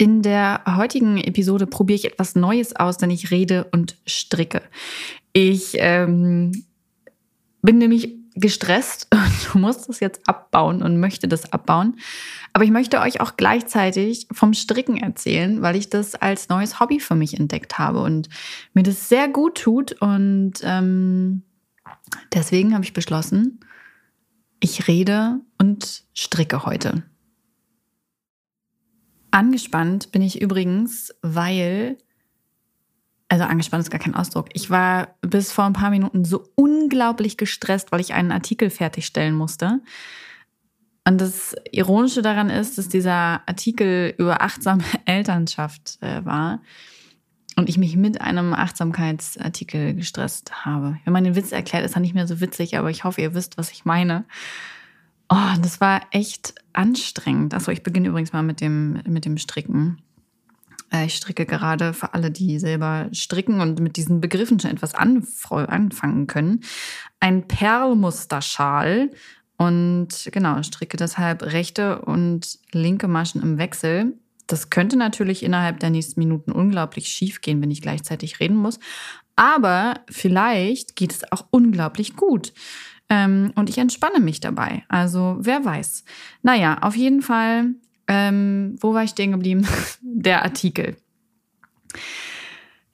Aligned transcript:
In 0.00 0.22
der 0.22 0.62
heutigen 0.66 1.18
Episode 1.18 1.66
probiere 1.66 1.96
ich 1.96 2.04
etwas 2.06 2.34
Neues 2.34 2.74
aus, 2.74 2.96
denn 2.96 3.10
ich 3.10 3.30
rede 3.30 3.68
und 3.70 3.98
stricke. 4.06 4.62
Ich 5.34 5.72
ähm, 5.74 6.64
bin 7.60 7.76
nämlich 7.76 8.14
gestresst 8.34 9.08
und 9.54 9.60
muss 9.60 9.86
das 9.86 10.00
jetzt 10.00 10.26
abbauen 10.26 10.82
und 10.82 10.98
möchte 11.00 11.28
das 11.28 11.52
abbauen. 11.52 11.98
Aber 12.54 12.64
ich 12.64 12.70
möchte 12.70 12.98
euch 12.98 13.20
auch 13.20 13.36
gleichzeitig 13.36 14.26
vom 14.32 14.54
Stricken 14.54 14.96
erzählen, 14.96 15.60
weil 15.60 15.76
ich 15.76 15.90
das 15.90 16.14
als 16.14 16.48
neues 16.48 16.80
Hobby 16.80 16.98
für 16.98 17.14
mich 17.14 17.38
entdeckt 17.38 17.78
habe 17.78 18.00
und 18.00 18.30
mir 18.72 18.84
das 18.84 19.10
sehr 19.10 19.28
gut 19.28 19.58
tut. 19.58 20.00
Und 20.00 20.54
ähm, 20.62 21.42
deswegen 22.32 22.72
habe 22.72 22.84
ich 22.84 22.94
beschlossen, 22.94 23.60
ich 24.60 24.88
rede 24.88 25.40
und 25.58 26.04
stricke 26.14 26.64
heute. 26.64 27.02
Angespannt 29.30 30.12
bin 30.12 30.22
ich 30.22 30.40
übrigens, 30.40 31.14
weil, 31.22 31.98
also 33.28 33.44
angespannt 33.44 33.82
ist 33.82 33.90
gar 33.90 34.00
kein 34.00 34.14
Ausdruck. 34.14 34.48
Ich 34.52 34.70
war 34.70 35.14
bis 35.20 35.52
vor 35.52 35.64
ein 35.64 35.72
paar 35.72 35.90
Minuten 35.90 36.24
so 36.24 36.48
unglaublich 36.56 37.36
gestresst, 37.36 37.92
weil 37.92 38.00
ich 38.00 38.14
einen 38.14 38.32
Artikel 38.32 38.70
fertigstellen 38.70 39.34
musste. 39.34 39.80
Und 41.06 41.20
das 41.20 41.56
Ironische 41.72 42.22
daran 42.22 42.50
ist, 42.50 42.78
dass 42.78 42.88
dieser 42.88 43.42
Artikel 43.46 44.14
über 44.18 44.42
achtsame 44.42 44.84
Elternschaft 45.06 45.98
äh, 46.00 46.24
war 46.24 46.60
und 47.56 47.68
ich 47.68 47.78
mich 47.78 47.96
mit 47.96 48.20
einem 48.20 48.52
Achtsamkeitsartikel 48.52 49.94
gestresst 49.94 50.64
habe. 50.64 50.98
Wenn 51.04 51.12
man 51.12 51.24
den 51.24 51.36
Witz 51.36 51.52
erklärt, 51.52 51.84
ist 51.84 51.94
er 51.94 52.00
nicht 52.00 52.14
mehr 52.14 52.26
so 52.26 52.40
witzig, 52.40 52.76
aber 52.76 52.90
ich 52.90 53.04
hoffe, 53.04 53.20
ihr 53.20 53.34
wisst, 53.34 53.58
was 53.58 53.70
ich 53.70 53.84
meine. 53.84 54.24
Oh, 55.32 55.54
das 55.62 55.80
war 55.80 56.02
echt 56.10 56.54
anstrengend. 56.72 57.54
Achso, 57.54 57.70
ich 57.70 57.84
beginne 57.84 58.08
übrigens 58.08 58.32
mal 58.32 58.42
mit 58.42 58.60
dem, 58.60 59.00
mit 59.06 59.24
dem 59.24 59.38
Stricken. 59.38 60.02
Äh, 60.92 61.06
ich 61.06 61.14
stricke 61.14 61.46
gerade 61.46 61.92
für 61.92 62.14
alle, 62.14 62.32
die 62.32 62.58
selber 62.58 63.08
stricken 63.12 63.60
und 63.60 63.78
mit 63.78 63.96
diesen 63.96 64.20
Begriffen 64.20 64.58
schon 64.58 64.72
etwas 64.72 64.94
anfangen 64.94 66.26
können. 66.26 66.64
Ein 67.20 67.46
Perlmusterschal. 67.46 69.12
Und 69.56 70.28
genau, 70.32 70.60
stricke 70.64 70.96
deshalb 70.96 71.44
rechte 71.44 72.00
und 72.00 72.58
linke 72.72 73.06
Maschen 73.06 73.40
im 73.40 73.56
Wechsel. 73.56 74.14
Das 74.48 74.68
könnte 74.68 74.96
natürlich 74.96 75.44
innerhalb 75.44 75.78
der 75.78 75.90
nächsten 75.90 76.18
Minuten 76.18 76.50
unglaublich 76.50 77.06
schief 77.06 77.40
gehen, 77.40 77.62
wenn 77.62 77.70
ich 77.70 77.82
gleichzeitig 77.82 78.40
reden 78.40 78.56
muss. 78.56 78.80
Aber 79.36 80.00
vielleicht 80.10 80.96
geht 80.96 81.12
es 81.12 81.30
auch 81.30 81.46
unglaublich 81.50 82.16
gut. 82.16 82.52
Ähm, 83.10 83.52
und 83.56 83.68
ich 83.68 83.76
entspanne 83.78 84.20
mich 84.20 84.40
dabei. 84.40 84.84
Also 84.88 85.36
wer 85.40 85.64
weiß. 85.64 86.04
Naja, 86.42 86.78
auf 86.80 86.96
jeden 86.96 87.20
Fall, 87.20 87.74
ähm, 88.06 88.76
wo 88.80 88.94
war 88.94 89.02
ich 89.02 89.10
stehen 89.10 89.32
geblieben? 89.32 89.66
Der 90.00 90.44
Artikel. 90.44 90.96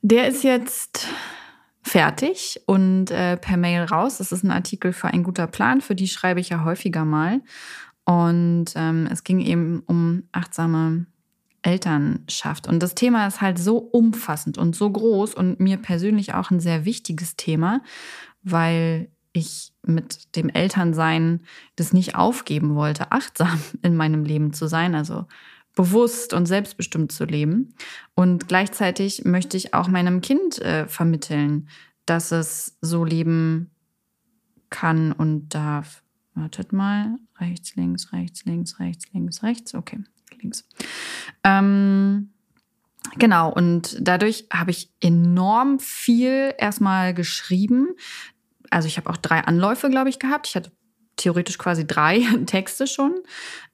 Der 0.01 0.27
ist 0.27 0.43
jetzt 0.43 1.07
fertig 1.83 2.61
und 2.67 3.11
äh, 3.11 3.37
per 3.37 3.59
Mail 3.59 3.85
raus. 3.85 4.19
Das 4.19 4.33
ist 4.33 4.43
ein 4.43 4.51
Artikel 4.51 4.93
für 4.93 5.09
ein 5.09 5.23
guter 5.23 5.47
Plan, 5.47 5.81
für 5.81 5.95
die 5.95 6.09
schreibe 6.09 6.41
ich 6.41 6.49
ja 6.49 6.65
häufiger 6.65 7.05
mal. 7.05 7.43
Und 8.05 8.67
ähm, 8.75 9.09
es 9.11 9.23
ging 9.23 9.41
eben 9.41 9.83
um 9.87 10.23
achtsame 10.33 11.07
Elternschaft. 11.63 12.69
Und 12.69 12.83
das 12.83 12.95
Thema 12.95 13.27
ist 13.27 13.41
halt 13.41 13.59
so 13.59 13.79
umfassend 13.79 14.57
und 14.57 14.77
so 14.77 14.91
groß 14.91 15.35
und 15.35 15.61
mir 15.61 15.77
persönlich 15.77 16.33
auch 16.33 16.51
ein 16.51 16.61
sehr 16.61 16.85
wichtiges 16.85 17.37
Thema, 17.37 17.83
weil 18.43 19.11
ich 19.37 19.73
mit 19.83 20.37
dem 20.37 20.49
Elternsein 20.49 21.41
das 21.77 21.93
nicht 21.93 22.15
aufgeben 22.15 22.75
wollte, 22.75 23.13
achtsam 23.13 23.61
in 23.83 23.97
meinem 23.97 24.25
Leben 24.25 24.53
zu 24.53 24.67
sein, 24.67 24.95
also 24.95 25.27
bewusst 25.75 26.33
und 26.33 26.47
selbstbestimmt 26.47 27.13
zu 27.13 27.25
leben. 27.25 27.75
Und 28.15 28.49
gleichzeitig 28.49 29.25
möchte 29.25 29.57
ich 29.57 29.75
auch 29.75 29.89
meinem 29.89 30.23
Kind 30.23 30.61
äh, 30.61 30.89
vermitteln, 30.89 31.69
dass 32.07 32.33
es 32.33 32.79
so 32.81 33.05
leben 33.05 33.71
kann 34.71 35.13
und 35.13 35.51
darf. 35.51 36.03
Wartet 36.35 36.73
mal. 36.73 37.17
Rechts, 37.39 37.77
links, 37.77 38.13
rechts, 38.13 38.45
links, 38.45 38.81
rechts, 38.81 39.07
links, 39.13 39.43
rechts. 39.43 39.75
Okay, 39.75 39.99
links. 40.41 40.67
Ähm, 41.45 42.31
Genau, 43.19 43.53
und 43.53 43.97
dadurch 44.01 44.47
habe 44.53 44.71
ich 44.71 44.91
enorm 45.01 45.79
viel 45.79 46.53
erstmal 46.59 47.15
geschrieben 47.15 47.89
also 48.71 48.89
ich 48.89 48.97
habe 48.97 49.11
auch 49.11 49.17
drei 49.17 49.41
Anläufe, 49.41 49.91
glaube 49.91 50.09
ich, 50.09 50.19
gehabt. 50.19 50.49
Ich 50.49 50.57
hatte 50.57 50.73
theoretisch 51.17 51.59
quasi 51.59 51.87
drei 51.87 52.21
Texte 52.47 52.87
schon. 52.87 53.15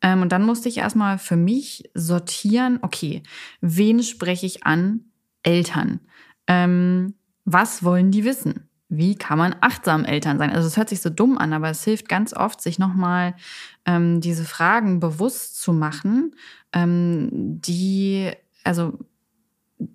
Ähm, 0.01 0.23
und 0.23 0.33
dann 0.33 0.45
musste 0.45 0.69
ich 0.69 0.79
erstmal 0.79 1.19
für 1.19 1.37
mich 1.37 1.91
sortieren, 1.95 2.79
okay, 2.83 3.23
wen 3.61 4.03
spreche 4.03 4.47
ich 4.47 4.65
an? 4.65 5.01
Eltern. 5.43 6.01
Ähm, 6.47 7.15
was 7.45 7.83
wollen 7.83 8.11
die 8.13 8.25
wissen? 8.25 8.69
Wie 8.89 9.17
kann 9.17 9.39
man 9.39 9.57
achtsam 9.61 10.05
Eltern 10.05 10.39
sein? 10.39 10.51
Also 10.51 10.69
es 10.69 10.77
hört 10.77 10.89
sich 10.89 11.01
so 11.01 11.11
dumm 11.11 11.39
an, 11.39 11.53
aber 11.53 11.71
es 11.71 11.83
hilft 11.83 12.09
ganz 12.09 12.35
oft, 12.35 12.61
sich 12.61 12.79
nochmal 12.79 13.35
ähm, 13.87 14.21
diese 14.21 14.45
Fragen 14.45 15.01
bewusst 15.01 15.61
zu 15.61 15.73
machen, 15.73 16.37
ähm, 16.73 17.31
die, 17.33 18.31
also 18.65 18.99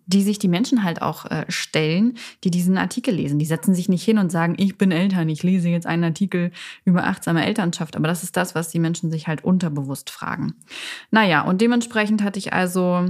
die 0.05 0.23
sich 0.23 0.39
die 0.39 0.47
Menschen 0.47 0.83
halt 0.83 1.01
auch 1.01 1.25
äh, 1.25 1.45
stellen, 1.49 2.17
die 2.43 2.51
diesen 2.51 2.77
Artikel 2.77 3.13
lesen. 3.13 3.39
Die 3.39 3.45
setzen 3.45 3.73
sich 3.73 3.89
nicht 3.89 4.03
hin 4.03 4.17
und 4.17 4.31
sagen, 4.31 4.55
ich 4.57 4.77
bin 4.77 4.91
Eltern, 4.91 5.29
ich 5.29 5.43
lese 5.43 5.69
jetzt 5.69 5.87
einen 5.87 6.03
Artikel 6.03 6.51
über 6.85 7.05
achtsame 7.05 7.45
Elternschaft. 7.45 7.95
Aber 7.95 8.07
das 8.07 8.23
ist 8.23 8.37
das, 8.37 8.55
was 8.55 8.69
die 8.69 8.79
Menschen 8.79 9.11
sich 9.11 9.27
halt 9.27 9.43
unterbewusst 9.43 10.09
fragen. 10.09 10.55
Naja, 11.11 11.41
und 11.41 11.61
dementsprechend 11.61 12.23
hatte 12.23 12.39
ich 12.39 12.53
also 12.53 13.05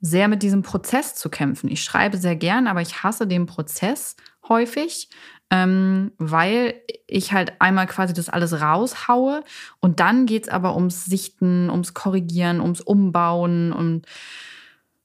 sehr 0.00 0.28
mit 0.28 0.42
diesem 0.42 0.62
Prozess 0.62 1.14
zu 1.14 1.28
kämpfen. 1.28 1.70
Ich 1.70 1.82
schreibe 1.82 2.18
sehr 2.18 2.36
gern, 2.36 2.66
aber 2.66 2.80
ich 2.80 3.02
hasse 3.02 3.26
den 3.26 3.46
Prozess 3.46 4.16
häufig, 4.48 5.08
ähm, 5.50 6.12
weil 6.18 6.74
ich 7.06 7.32
halt 7.32 7.60
einmal 7.60 7.86
quasi 7.86 8.12
das 8.12 8.28
alles 8.28 8.60
raushaue 8.60 9.42
und 9.80 10.00
dann 10.00 10.26
geht 10.26 10.44
es 10.44 10.48
aber 10.48 10.76
ums 10.76 11.06
Sichten, 11.06 11.70
ums 11.70 11.94
Korrigieren, 11.94 12.60
ums 12.60 12.80
Umbauen 12.80 13.72
und 13.72 14.06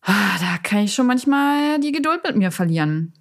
da 0.06 0.58
kann 0.62 0.80
ich 0.80 0.94
schon 0.94 1.08
manchmal 1.08 1.80
die 1.80 1.92
Geduld 1.92 2.22
mit 2.24 2.36
mir 2.36 2.52
verlieren. 2.52 3.14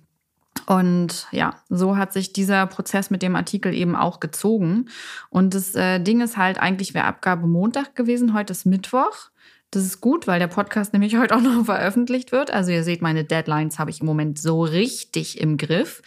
Und 0.67 1.27
ja, 1.33 1.55
so 1.69 1.97
hat 1.97 2.13
sich 2.13 2.33
dieser 2.33 2.67
Prozess 2.67 3.11
mit 3.11 3.23
dem 3.23 3.37
Artikel 3.37 3.75
eben 3.75 3.97
auch 3.97 4.21
gezogen. 4.21 4.89
Und 5.31 5.55
das 5.55 5.75
äh, 5.75 5.99
Ding 5.99 6.21
ist 6.21 6.37
halt, 6.37 6.59
eigentlich 6.59 6.95
wäre 6.95 7.07
Abgabe 7.07 7.47
Montag 7.47 7.97
gewesen, 7.97 8.35
heute 8.35 8.53
ist 8.53 8.67
Mittwoch. 8.67 9.31
Das 9.71 9.85
ist 9.85 10.03
gut, 10.03 10.27
weil 10.27 10.39
der 10.39 10.49
Podcast 10.49 10.93
nämlich 10.93 11.17
heute 11.19 11.35
auch 11.35 11.41
noch 11.41 11.65
veröffentlicht 11.65 12.31
wird. 12.31 12.53
Also 12.53 12.71
ihr 12.71 12.85
seht, 12.85 13.03
meine 13.03 13.25
Deadlines 13.25 13.79
habe 13.79 13.91
ich 13.91 14.01
im 14.01 14.07
Moment 14.07 14.39
so 14.39 14.63
richtig 14.63 15.41
im 15.41 15.57
Griff. 15.57 16.03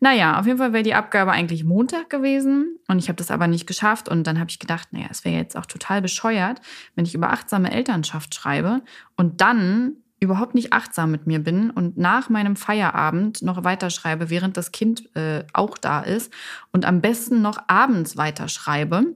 Naja, 0.00 0.38
auf 0.38 0.46
jeden 0.46 0.58
Fall 0.58 0.72
wäre 0.72 0.82
die 0.82 0.94
Abgabe 0.94 1.30
eigentlich 1.30 1.64
Montag 1.64 2.10
gewesen 2.10 2.78
und 2.88 2.98
ich 2.98 3.08
habe 3.08 3.16
das 3.16 3.30
aber 3.30 3.46
nicht 3.46 3.66
geschafft. 3.66 4.08
Und 4.08 4.26
dann 4.26 4.40
habe 4.40 4.50
ich 4.50 4.58
gedacht, 4.58 4.88
naja, 4.92 5.06
es 5.10 5.24
wäre 5.24 5.36
jetzt 5.36 5.56
auch 5.56 5.66
total 5.66 6.02
bescheuert, 6.02 6.60
wenn 6.96 7.06
ich 7.06 7.14
über 7.14 7.30
achtsame 7.30 7.70
Elternschaft 7.70 8.34
schreibe 8.34 8.82
und 9.16 9.40
dann 9.40 9.96
überhaupt 10.18 10.54
nicht 10.54 10.72
achtsam 10.72 11.10
mit 11.10 11.26
mir 11.26 11.38
bin 11.38 11.70
und 11.70 11.98
nach 11.98 12.30
meinem 12.30 12.56
Feierabend 12.56 13.42
noch 13.42 13.64
weiterschreibe, 13.64 14.30
während 14.30 14.56
das 14.56 14.72
Kind 14.72 15.14
äh, 15.14 15.44
auch 15.52 15.76
da 15.76 16.00
ist 16.00 16.32
und 16.72 16.86
am 16.86 17.00
besten 17.00 17.42
noch 17.42 17.58
abends 17.66 18.16
weiterschreibe, 18.16 19.14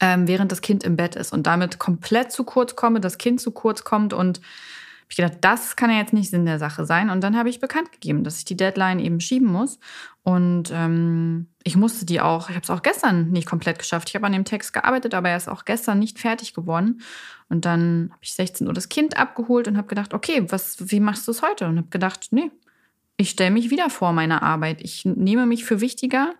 ähm, 0.00 0.26
während 0.26 0.50
das 0.50 0.60
Kind 0.60 0.82
im 0.82 0.96
Bett 0.96 1.14
ist 1.14 1.32
und 1.32 1.46
damit 1.46 1.78
komplett 1.78 2.32
zu 2.32 2.44
kurz 2.44 2.74
komme, 2.74 3.00
das 3.00 3.18
Kind 3.18 3.40
zu 3.40 3.52
kurz 3.52 3.84
kommt 3.84 4.12
und 4.12 4.40
ich 5.10 5.16
gedacht, 5.16 5.38
das 5.40 5.76
kann 5.76 5.90
ja 5.90 5.96
jetzt 5.96 6.12
nicht 6.12 6.30
Sinn 6.30 6.44
der 6.44 6.58
Sache 6.58 6.84
sein. 6.84 7.08
Und 7.10 7.22
dann 7.22 7.36
habe 7.36 7.48
ich 7.48 7.60
bekannt 7.60 7.92
gegeben, 7.92 8.24
dass 8.24 8.38
ich 8.38 8.44
die 8.44 8.56
Deadline 8.56 8.98
eben 8.98 9.20
schieben 9.20 9.48
muss. 9.48 9.78
Und 10.22 10.70
ähm, 10.72 11.46
ich 11.64 11.76
musste 11.76 12.04
die 12.04 12.20
auch, 12.20 12.50
ich 12.50 12.56
habe 12.56 12.64
es 12.64 12.70
auch 12.70 12.82
gestern 12.82 13.30
nicht 13.30 13.48
komplett 13.48 13.78
geschafft. 13.78 14.10
Ich 14.10 14.14
habe 14.14 14.26
an 14.26 14.32
dem 14.32 14.44
Text 14.44 14.72
gearbeitet, 14.72 15.14
aber 15.14 15.30
er 15.30 15.38
ist 15.38 15.48
auch 15.48 15.64
gestern 15.64 15.98
nicht 15.98 16.18
fertig 16.18 16.52
geworden. 16.52 17.00
Und 17.48 17.64
dann 17.64 18.10
habe 18.12 18.20
ich 18.22 18.34
16 18.34 18.66
Uhr 18.66 18.74
das 18.74 18.90
Kind 18.90 19.16
abgeholt 19.16 19.66
und 19.66 19.78
habe 19.78 19.88
gedacht, 19.88 20.12
okay, 20.12 20.44
was, 20.48 20.90
wie 20.90 21.00
machst 21.00 21.26
du 21.26 21.30
es 21.30 21.40
heute? 21.40 21.66
Und 21.66 21.78
habe 21.78 21.88
gedacht, 21.88 22.28
nee, 22.30 22.50
ich 23.16 23.30
stelle 23.30 23.50
mich 23.50 23.70
wieder 23.70 23.90
vor 23.90 24.12
meiner 24.12 24.42
Arbeit. 24.42 24.80
Ich 24.82 25.04
nehme 25.04 25.46
mich 25.46 25.64
für 25.64 25.80
wichtiger 25.80 26.34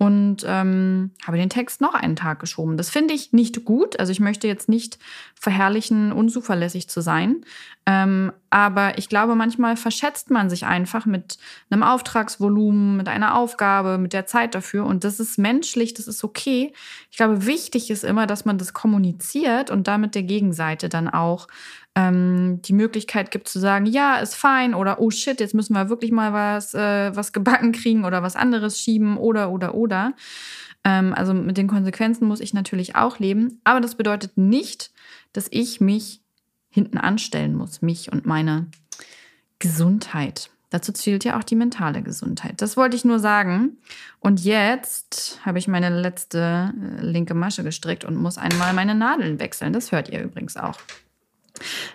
und 0.00 0.46
ähm, 0.46 1.10
habe 1.26 1.36
den 1.36 1.50
Text 1.50 1.82
noch 1.82 1.92
einen 1.92 2.16
Tag 2.16 2.40
geschoben. 2.40 2.78
Das 2.78 2.88
finde 2.88 3.12
ich 3.12 3.34
nicht 3.34 3.66
gut. 3.66 4.00
Also 4.00 4.12
ich 4.12 4.20
möchte 4.20 4.46
jetzt 4.46 4.66
nicht 4.66 4.98
verherrlichen, 5.34 6.10
unzuverlässig 6.12 6.88
zu 6.88 7.02
sein. 7.02 7.44
Ähm, 7.84 8.32
aber 8.48 8.96
ich 8.96 9.10
glaube, 9.10 9.34
manchmal 9.34 9.76
verschätzt 9.76 10.30
man 10.30 10.48
sich 10.48 10.64
einfach 10.64 11.04
mit 11.04 11.36
einem 11.68 11.82
Auftragsvolumen, 11.82 12.96
mit 12.96 13.08
einer 13.08 13.36
Aufgabe, 13.36 13.98
mit 13.98 14.14
der 14.14 14.24
Zeit 14.24 14.54
dafür. 14.54 14.86
Und 14.86 15.04
das 15.04 15.20
ist 15.20 15.36
menschlich, 15.36 15.92
das 15.92 16.08
ist 16.08 16.24
okay. 16.24 16.72
Ich 17.10 17.18
glaube, 17.18 17.44
wichtig 17.44 17.90
ist 17.90 18.02
immer, 18.02 18.26
dass 18.26 18.46
man 18.46 18.56
das 18.56 18.72
kommuniziert 18.72 19.70
und 19.70 19.86
damit 19.86 20.14
der 20.14 20.22
Gegenseite 20.22 20.88
dann 20.88 21.10
auch 21.10 21.46
ähm, 21.94 22.60
die 22.62 22.72
Möglichkeit 22.72 23.30
gibt 23.30 23.48
zu 23.48 23.58
sagen, 23.58 23.86
ja, 23.86 24.18
ist 24.18 24.34
fein 24.34 24.74
oder 24.74 25.00
oh 25.00 25.10
shit, 25.10 25.40
jetzt 25.40 25.54
müssen 25.54 25.74
wir 25.74 25.88
wirklich 25.88 26.12
mal 26.12 26.32
was, 26.32 26.74
äh, 26.74 27.14
was 27.14 27.32
gebacken 27.32 27.72
kriegen 27.72 28.04
oder 28.04 28.22
was 28.22 28.36
anderes 28.36 28.78
schieben 28.78 29.16
oder 29.16 29.50
oder 29.50 29.74
oder. 29.74 30.14
Ähm, 30.84 31.12
also 31.14 31.34
mit 31.34 31.56
den 31.56 31.66
Konsequenzen 31.66 32.26
muss 32.26 32.40
ich 32.40 32.54
natürlich 32.54 32.96
auch 32.96 33.18
leben. 33.18 33.60
Aber 33.64 33.80
das 33.80 33.96
bedeutet 33.96 34.36
nicht, 34.36 34.92
dass 35.32 35.48
ich 35.50 35.80
mich 35.80 36.20
hinten 36.70 36.98
anstellen 36.98 37.54
muss, 37.54 37.82
mich 37.82 38.12
und 38.12 38.24
meine 38.24 38.66
Gesundheit. 39.58 40.50
Dazu 40.70 40.92
zählt 40.92 41.24
ja 41.24 41.36
auch 41.36 41.42
die 41.42 41.56
mentale 41.56 42.00
Gesundheit. 42.00 42.62
Das 42.62 42.76
wollte 42.76 42.94
ich 42.96 43.04
nur 43.04 43.18
sagen. 43.18 43.78
Und 44.20 44.44
jetzt 44.44 45.40
habe 45.44 45.58
ich 45.58 45.66
meine 45.66 45.90
letzte 46.00 46.72
äh, 46.80 47.04
linke 47.04 47.34
Masche 47.34 47.64
gestrickt 47.64 48.04
und 48.04 48.14
muss 48.14 48.38
einmal 48.38 48.72
meine 48.72 48.94
Nadeln 48.94 49.40
wechseln. 49.40 49.72
Das 49.72 49.90
hört 49.90 50.08
ihr 50.08 50.22
übrigens 50.22 50.56
auch. 50.56 50.78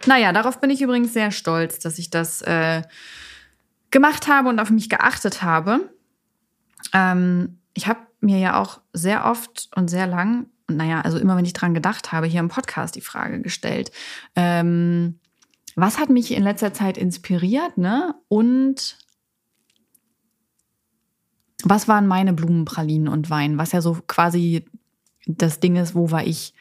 Naja, 0.06 0.32
darauf 0.32 0.60
bin 0.60 0.70
ich 0.70 0.82
übrigens 0.82 1.14
sehr 1.14 1.32
stolz, 1.32 1.80
dass 1.80 1.98
ich 1.98 2.10
das 2.10 2.42
äh, 2.42 2.82
gemacht 3.92 4.28
habe 4.28 4.50
und 4.50 4.60
auf 4.60 4.70
mich 4.70 4.90
geachtet 4.90 5.42
habe. 5.42 5.90
Ähm, 6.94 7.60
ich 7.74 7.88
habe 7.88 8.00
mir 8.22 8.40
ja 8.40 8.60
auch 8.60 8.82
sehr 8.94 9.26
oft 9.26 9.70
und 9.76 9.90
sehr 9.90 10.08
lang, 10.08 10.48
naja, 10.68 11.02
also 11.02 11.18
immer 11.18 11.38
wenn 11.38 11.46
ich 11.46 11.54
dran 11.54 11.74
gedacht 11.74 12.12
habe, 12.12 12.28
hier 12.28 12.40
im 12.40 12.50
Podcast 12.50 12.96
die 12.96 13.02
Frage 13.02 13.42
gestellt, 13.42 13.92
ähm, 14.36 15.20
was 15.76 16.00
hat 16.00 16.10
mich 16.10 16.32
in 16.32 16.44
letzter 16.44 16.74
Zeit 16.74 16.98
inspiriert, 16.98 17.78
ne? 17.78 18.16
Und 18.30 18.98
was 21.64 21.88
waren 21.88 22.08
meine 22.08 22.34
Blumenpralinen 22.34 23.08
und 23.08 23.30
Wein, 23.30 23.58
was 23.58 23.72
ja 23.72 23.82
so 23.82 23.98
quasi 24.08 24.66
das 25.26 25.60
Ding 25.60 25.76
ist, 25.76 25.96
wo 25.96 26.12
war 26.12 26.26
ich 26.26 26.54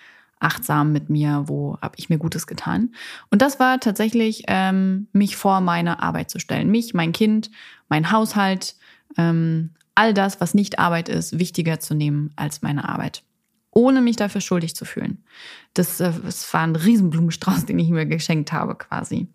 achtsam 0.45 0.93
mit 0.93 1.11
mir, 1.11 1.45
wo 1.47 1.79
habe 1.81 1.95
ich 1.97 2.09
mir 2.09 2.19
Gutes 2.19 2.47
getan. 2.47 2.95
Und 3.31 3.43
das 3.43 3.59
war 3.59 3.81
tatsächlich, 3.81 4.45
ähm, 4.47 5.09
mich 5.13 5.37
vor 5.37 5.61
meine 5.61 6.03
Arbeit 6.03 6.31
zu 6.31 6.39
stellen. 6.39 6.71
Mich, 6.71 6.95
mein 6.95 7.13
Kind, 7.13 7.51
mein 7.89 8.11
Haushalt, 8.11 8.77
ähm, 9.17 9.71
all 9.95 10.13
das, 10.13 10.41
was 10.41 10.55
nicht 10.55 10.79
Arbeit 10.79 11.09
ist, 11.09 11.39
wichtiger 11.39 11.81
zu 11.81 11.95
nehmen 11.95 12.33
als 12.37 12.63
meine 12.63 12.89
Arbeit. 12.89 13.23
Ohne 13.71 14.01
mich 14.01 14.17
dafür 14.17 14.41
schuldig 14.41 14.77
zu 14.77 14.85
fühlen. 14.85 15.25
Das, 15.73 15.99
äh, 16.01 16.13
das 16.25 16.53
war 16.53 16.63
ein 16.63 16.77
Riesenblumenstrauß, 16.77 17.65
den 17.67 17.79
ich 17.79 17.89
mir 17.89 18.07
geschenkt 18.07 18.53
habe, 18.53 18.75
quasi. 18.75 19.29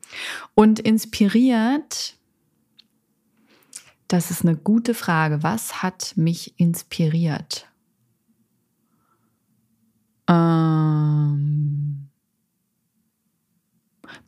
Und 0.53 0.79
inspiriert, 0.79 2.15
das 4.07 4.31
ist 4.31 4.43
eine 4.43 4.55
gute 4.55 4.93
Frage. 4.93 5.43
Was 5.43 5.81
hat 5.81 6.13
mich 6.15 6.59
inspiriert? 6.59 7.68
Ähm 10.29 11.59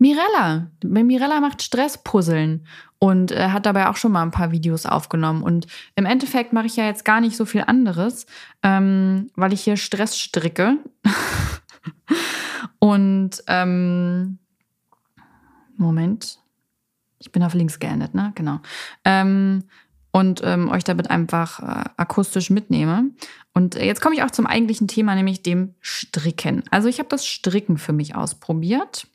Mirella. 0.01 0.71
Mirella 0.83 1.39
macht 1.41 1.61
Stresspuzzeln 1.61 2.65
und 2.97 3.31
äh, 3.31 3.49
hat 3.49 3.67
dabei 3.67 3.87
auch 3.87 3.97
schon 3.97 4.11
mal 4.11 4.23
ein 4.23 4.31
paar 4.31 4.51
Videos 4.51 4.87
aufgenommen. 4.87 5.43
Und 5.43 5.67
im 5.95 6.07
Endeffekt 6.07 6.53
mache 6.53 6.65
ich 6.65 6.75
ja 6.75 6.85
jetzt 6.85 7.05
gar 7.05 7.21
nicht 7.21 7.37
so 7.37 7.45
viel 7.45 7.61
anderes, 7.67 8.25
ähm, 8.63 9.29
weil 9.35 9.53
ich 9.53 9.61
hier 9.61 9.77
Stress 9.77 10.17
stricke. 10.17 10.77
und 12.79 13.43
ähm, 13.45 14.39
Moment. 15.77 16.39
Ich 17.19 17.31
bin 17.31 17.43
auf 17.43 17.53
links 17.53 17.77
geendet, 17.77 18.15
ne? 18.15 18.31
Genau. 18.33 18.59
Ähm, 19.05 19.65
und 20.11 20.41
ähm, 20.43 20.69
euch 20.69 20.83
damit 20.83 21.09
einfach 21.09 21.59
äh, 21.59 21.89
akustisch 21.97 22.49
mitnehme. 22.49 23.11
Und 23.53 23.75
jetzt 23.75 24.01
komme 24.01 24.15
ich 24.15 24.23
auch 24.23 24.31
zum 24.31 24.45
eigentlichen 24.45 24.87
Thema, 24.87 25.15
nämlich 25.15 25.41
dem 25.41 25.75
Stricken. 25.79 26.63
Also 26.69 26.87
ich 26.87 26.99
habe 26.99 27.09
das 27.09 27.25
Stricken 27.25 27.77
für 27.77 27.93
mich 27.93 28.15
ausprobiert 28.15 29.07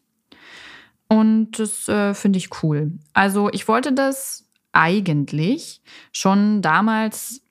und 1.08 1.58
das 1.58 1.88
äh, 1.88 2.14
finde 2.14 2.38
ich 2.38 2.62
cool. 2.62 2.92
Also 3.12 3.50
ich 3.52 3.68
wollte 3.68 3.92
das 3.92 4.48
eigentlich 4.72 5.80
schon 6.12 6.62
damals, 6.62 7.42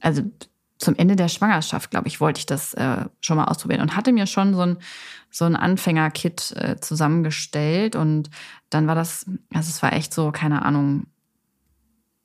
also 0.00 0.22
zum 0.78 0.94
Ende 0.94 1.16
der 1.16 1.28
Schwangerschaft, 1.28 1.90
glaube 1.90 2.08
ich, 2.08 2.20
wollte 2.20 2.38
ich 2.38 2.46
das 2.46 2.74
äh, 2.74 3.06
schon 3.20 3.36
mal 3.36 3.46
ausprobieren 3.46 3.80
und 3.80 3.96
hatte 3.96 4.12
mir 4.12 4.26
schon 4.26 4.54
so 4.54 4.60
ein, 4.60 4.78
so 5.30 5.44
ein 5.44 5.56
Anfängerkit 5.56 6.52
äh, 6.56 6.76
zusammengestellt 6.80 7.96
und 7.96 8.30
dann 8.70 8.86
war 8.86 8.94
das, 8.94 9.26
also 9.52 9.70
es 9.70 9.82
war 9.82 9.92
echt 9.92 10.14
so, 10.14 10.30
keine 10.30 10.64
Ahnung, 10.64 11.06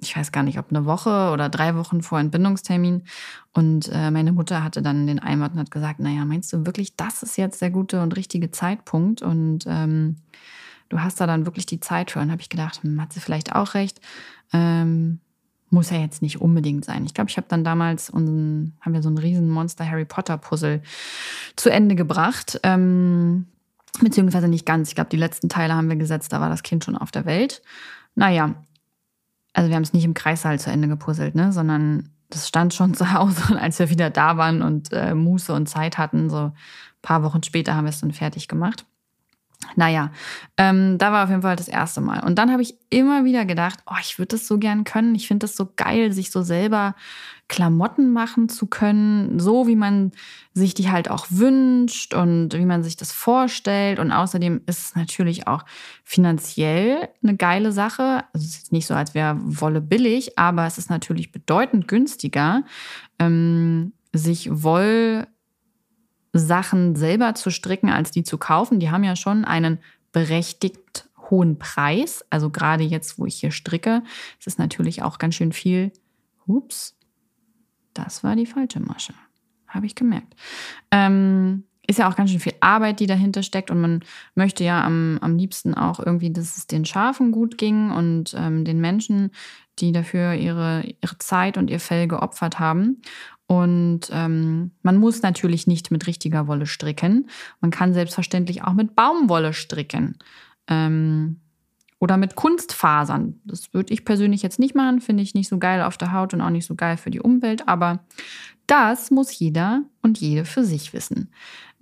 ich 0.03 0.15
weiß 0.15 0.31
gar 0.31 0.43
nicht, 0.43 0.59
ob 0.59 0.69
eine 0.69 0.85
Woche 0.85 1.31
oder 1.31 1.49
drei 1.49 1.75
Wochen 1.75 2.01
vor 2.01 2.19
Entbindungstermin. 2.19 3.03
Und 3.53 3.89
äh, 3.91 4.11
meine 4.11 4.31
Mutter 4.31 4.63
hatte 4.63 4.81
dann 4.81 5.07
den 5.07 5.19
Einwand 5.19 5.53
und 5.53 5.59
hat 5.59 5.71
gesagt, 5.71 5.99
naja, 5.99 6.25
meinst 6.25 6.51
du 6.53 6.65
wirklich, 6.65 6.95
das 6.95 7.23
ist 7.23 7.37
jetzt 7.37 7.61
der 7.61 7.71
gute 7.71 8.01
und 8.01 8.15
richtige 8.15 8.51
Zeitpunkt? 8.51 9.21
Und 9.21 9.65
ähm, 9.67 10.17
du 10.89 11.01
hast 11.01 11.19
da 11.19 11.27
dann 11.27 11.45
wirklich 11.45 11.65
die 11.65 11.79
Zeit 11.79 12.11
für. 12.11 12.19
Und 12.19 12.31
habe 12.31 12.41
ich 12.41 12.49
gedacht, 12.49 12.83
hm, 12.83 13.01
hat 13.01 13.13
sie 13.13 13.19
vielleicht 13.19 13.55
auch 13.55 13.73
recht. 13.73 13.99
Ähm, 14.51 15.19
muss 15.69 15.89
ja 15.89 15.97
jetzt 15.97 16.21
nicht 16.21 16.39
unbedingt 16.39 16.85
sein. 16.85 17.05
Ich 17.05 17.13
glaube, 17.13 17.31
ich 17.31 17.37
habe 17.37 17.47
dann 17.49 17.63
damals 17.63 18.09
unseren, 18.09 18.77
haben 18.81 18.93
wir 18.93 19.01
so 19.01 19.09
ein 19.09 19.17
riesen 19.17 19.49
Monster 19.49 19.89
Harry 19.89 20.05
Potter 20.05 20.37
Puzzle 20.37 20.83
zu 21.55 21.71
Ende 21.71 21.95
gebracht. 21.95 22.59
Ähm, 22.61 23.47
beziehungsweise 23.99 24.47
nicht 24.47 24.65
ganz. 24.65 24.89
Ich 24.89 24.95
glaube, 24.95 25.09
die 25.09 25.17
letzten 25.17 25.49
Teile 25.49 25.75
haben 25.75 25.89
wir 25.89 25.95
gesetzt, 25.95 26.31
da 26.33 26.41
war 26.41 26.49
das 26.49 26.63
Kind 26.63 26.83
schon 26.83 26.97
auf 26.97 27.11
der 27.11 27.25
Welt. 27.25 27.61
Naja, 28.15 28.55
also 29.53 29.69
wir 29.69 29.75
haben 29.75 29.83
es 29.83 29.93
nicht 29.93 30.05
im 30.05 30.13
Kreissaal 30.13 30.59
zu 30.59 30.71
Ende 30.71 30.87
gepuzzelt, 30.87 31.35
ne, 31.35 31.51
sondern 31.51 32.09
das 32.29 32.47
stand 32.47 32.73
schon 32.73 32.93
zu 32.93 33.13
Hause 33.13 33.53
und 33.53 33.57
als 33.59 33.79
wir 33.79 33.89
wieder 33.89 34.09
da 34.09 34.37
waren 34.37 34.61
und 34.61 34.91
äh, 34.91 35.13
Muße 35.13 35.53
und 35.53 35.69
Zeit 35.69 35.97
hatten, 35.97 36.29
so 36.29 36.37
ein 36.37 36.53
paar 37.01 37.23
Wochen 37.23 37.43
später 37.43 37.75
haben 37.75 37.85
wir 37.85 37.89
es 37.89 38.01
dann 38.01 38.11
fertig 38.11 38.47
gemacht. 38.47 38.85
Naja, 39.75 40.11
ähm, 40.57 40.97
da 40.97 41.11
war 41.11 41.23
auf 41.23 41.29
jeden 41.29 41.41
Fall 41.41 41.55
das 41.55 41.67
erste 41.67 42.01
Mal. 42.01 42.23
Und 42.23 42.37
dann 42.37 42.51
habe 42.51 42.61
ich 42.61 42.75
immer 42.89 43.25
wieder 43.25 43.45
gedacht, 43.45 43.79
oh, 43.89 43.95
ich 44.01 44.19
würde 44.19 44.35
das 44.35 44.47
so 44.47 44.57
gern 44.57 44.83
können. 44.83 45.15
Ich 45.15 45.27
finde 45.27 45.45
das 45.45 45.55
so 45.55 45.69
geil, 45.75 46.11
sich 46.11 46.31
so 46.31 46.41
selber 46.41 46.95
Klamotten 47.47 48.13
machen 48.13 48.49
zu 48.49 48.67
können, 48.67 49.39
so 49.39 49.67
wie 49.67 49.75
man 49.75 50.11
sich 50.53 50.73
die 50.73 50.89
halt 50.89 51.09
auch 51.09 51.27
wünscht 51.29 52.13
und 52.13 52.53
wie 52.53 52.65
man 52.65 52.83
sich 52.83 52.97
das 52.97 53.11
vorstellt. 53.11 53.99
Und 53.99 54.11
außerdem 54.11 54.61
ist 54.65 54.79
es 54.79 54.95
natürlich 54.95 55.47
auch 55.47 55.65
finanziell 56.03 57.09
eine 57.21 57.35
geile 57.35 57.71
Sache. 57.71 58.23
Also 58.33 58.45
es 58.45 58.57
ist 58.57 58.71
nicht 58.71 58.87
so, 58.87 58.93
als 58.93 59.13
wäre 59.13 59.37
Wolle 59.41 59.81
billig, 59.81 60.37
aber 60.37 60.65
es 60.65 60.77
ist 60.77 60.89
natürlich 60.89 61.31
bedeutend 61.31 61.87
günstiger, 61.87 62.63
ähm, 63.19 63.93
sich 64.13 64.49
Woll 64.51 65.27
Sachen 66.33 66.95
selber 66.95 67.35
zu 67.35 67.51
stricken, 67.51 67.89
als 67.89 68.11
die 68.11 68.23
zu 68.23 68.37
kaufen. 68.37 68.79
Die 68.79 68.89
haben 68.89 69.03
ja 69.03 69.15
schon 69.15 69.45
einen 69.45 69.79
berechtigt 70.11 71.07
hohen 71.29 71.59
Preis. 71.59 72.25
Also 72.29 72.49
gerade 72.49 72.83
jetzt, 72.83 73.19
wo 73.19 73.25
ich 73.25 73.39
hier 73.39 73.51
stricke, 73.51 74.03
ist 74.39 74.47
es 74.47 74.57
natürlich 74.57 75.03
auch 75.03 75.19
ganz 75.19 75.35
schön 75.35 75.51
viel. 75.51 75.91
Ups, 76.45 76.97
das 77.93 78.23
war 78.23 78.35
die 78.35 78.45
falsche 78.45 78.79
Masche. 78.79 79.13
Habe 79.67 79.85
ich 79.85 79.95
gemerkt. 79.95 80.35
Ähm, 80.91 81.63
ist 81.85 81.99
ja 81.99 82.09
auch 82.09 82.15
ganz 82.15 82.31
schön 82.31 82.39
viel 82.39 82.55
Arbeit, 82.61 82.99
die 82.99 83.07
dahinter 83.07 83.43
steckt. 83.43 83.69
Und 83.69 83.81
man 83.81 84.03
möchte 84.35 84.63
ja 84.63 84.83
am, 84.83 85.17
am 85.21 85.37
liebsten 85.37 85.73
auch 85.73 85.99
irgendwie, 85.99 86.31
dass 86.31 86.57
es 86.57 86.67
den 86.67 86.85
Schafen 86.85 87.31
gut 87.31 87.57
ging 87.57 87.91
und 87.91 88.33
ähm, 88.37 88.63
den 88.63 88.79
Menschen, 88.79 89.31
die 89.79 89.91
dafür 89.91 90.33
ihre, 90.33 90.83
ihre 91.01 91.17
Zeit 91.17 91.57
und 91.57 91.69
ihr 91.69 91.79
Fell 91.79 92.07
geopfert 92.07 92.59
haben. 92.59 93.01
Und 93.47 94.09
ähm, 94.11 94.71
man 94.81 94.97
muss 94.97 95.21
natürlich 95.21 95.67
nicht 95.67 95.91
mit 95.91 96.07
richtiger 96.07 96.47
Wolle 96.47 96.65
stricken. 96.65 97.29
Man 97.59 97.71
kann 97.71 97.93
selbstverständlich 97.93 98.63
auch 98.63 98.73
mit 98.73 98.95
Baumwolle 98.95 99.53
stricken. 99.53 100.17
Ähm, 100.67 101.41
oder 101.99 102.17
mit 102.17 102.35
Kunstfasern. 102.35 103.39
Das 103.45 103.73
würde 103.73 103.93
ich 103.93 104.03
persönlich 104.03 104.41
jetzt 104.41 104.59
nicht 104.59 104.75
machen, 104.75 104.99
finde 104.99 105.23
ich 105.23 105.35
nicht 105.35 105.47
so 105.47 105.57
geil 105.57 105.81
auf 105.81 105.97
der 105.97 106.11
Haut 106.11 106.33
und 106.33 106.41
auch 106.41 106.49
nicht 106.49 106.65
so 106.65 106.75
geil 106.75 106.97
für 106.97 107.11
die 107.11 107.21
Umwelt. 107.21 107.65
Aber 107.69 108.03
das 108.67 109.09
muss 109.09 109.39
jeder 109.39 109.83
und 110.01 110.19
jede 110.19 110.43
für 110.43 110.65
sich 110.65 110.91
wissen. 110.91 111.31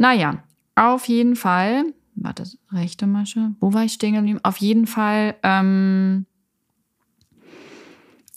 Naja, 0.02 0.44
auf 0.74 1.08
jeden 1.08 1.36
Fall. 1.36 1.84
Warte, 2.16 2.44
rechte 2.72 3.06
Masche. 3.06 3.52
Wo 3.60 3.72
war 3.72 3.84
ich 3.84 3.94
stehen 3.94 4.16
geblieben? 4.16 4.40
Auf 4.42 4.58
jeden 4.58 4.88
Fall. 4.88 5.36
Ähm, 5.44 6.26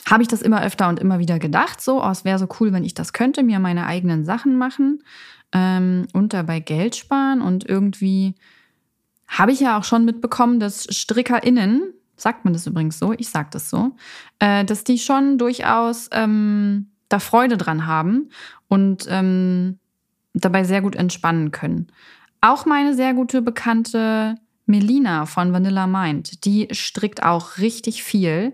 habe 0.04 0.22
ich 0.22 0.28
das 0.28 0.42
immer 0.42 0.62
öfter 0.62 0.90
und 0.90 1.00
immer 1.00 1.18
wieder 1.18 1.38
gedacht, 1.38 1.80
so, 1.80 2.04
oh, 2.04 2.10
es 2.10 2.26
wäre 2.26 2.38
so 2.38 2.46
cool, 2.60 2.74
wenn 2.74 2.84
ich 2.84 2.92
das 2.92 3.14
könnte, 3.14 3.42
mir 3.42 3.60
meine 3.60 3.86
eigenen 3.86 4.26
Sachen 4.26 4.58
machen 4.58 5.02
ähm, 5.52 6.06
und 6.12 6.34
dabei 6.34 6.60
Geld 6.60 6.96
sparen. 6.96 7.40
Und 7.40 7.66
irgendwie 7.66 8.34
habe 9.26 9.52
ich 9.52 9.60
ja 9.60 9.78
auch 9.78 9.84
schon 9.84 10.04
mitbekommen, 10.04 10.60
dass 10.60 10.84
StrickerInnen, 10.94 11.94
sagt 12.14 12.44
man 12.44 12.52
das 12.52 12.66
übrigens 12.66 12.98
so, 12.98 13.14
ich 13.14 13.30
sage 13.30 13.48
das 13.52 13.70
so, 13.70 13.96
äh, 14.38 14.66
dass 14.66 14.84
die 14.84 14.98
schon 14.98 15.38
durchaus 15.38 16.10
ähm, 16.12 16.90
da 17.08 17.20
Freude 17.20 17.56
dran 17.56 17.86
haben 17.86 18.28
und 18.68 19.06
ähm, 19.08 19.78
dabei 20.34 20.64
sehr 20.64 20.82
gut 20.82 20.96
entspannen 20.96 21.50
können. 21.50 21.88
Auch 22.40 22.66
meine 22.66 22.94
sehr 22.94 23.14
gute 23.14 23.40
Bekannte 23.40 24.36
Melina 24.66 25.26
von 25.26 25.52
Vanilla 25.52 25.86
Mind, 25.86 26.44
die 26.44 26.68
strickt 26.72 27.22
auch 27.22 27.58
richtig 27.58 28.02
viel. 28.02 28.52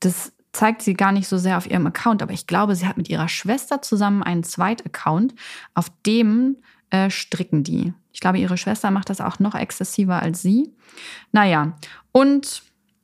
Das 0.00 0.32
zeigt 0.52 0.82
sie 0.82 0.94
gar 0.94 1.12
nicht 1.12 1.28
so 1.28 1.38
sehr 1.38 1.56
auf 1.56 1.70
ihrem 1.70 1.86
Account, 1.86 2.22
aber 2.22 2.32
ich 2.32 2.46
glaube, 2.46 2.76
sie 2.76 2.86
hat 2.86 2.96
mit 2.96 3.08
ihrer 3.08 3.28
Schwester 3.28 3.80
zusammen 3.80 4.22
einen 4.22 4.44
Zweit-Account, 4.44 5.34
auf 5.74 5.90
dem 6.04 6.56
äh, 6.90 7.08
stricken 7.08 7.64
die. 7.64 7.94
Ich 8.12 8.20
glaube, 8.20 8.38
ihre 8.38 8.58
Schwester 8.58 8.90
macht 8.90 9.08
das 9.08 9.22
auch 9.22 9.38
noch 9.38 9.54
exzessiver 9.54 10.20
als 10.20 10.42
sie. 10.42 10.74
Naja, 11.32 11.78
und 12.12 12.62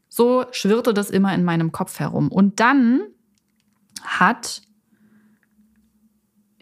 so 0.08 0.44
schwirrte 0.52 0.92
das 0.92 1.10
immer 1.10 1.34
in 1.34 1.44
meinem 1.44 1.72
Kopf 1.72 1.98
herum. 1.98 2.28
Und 2.28 2.60
dann 2.60 3.00
hat, 4.02 4.62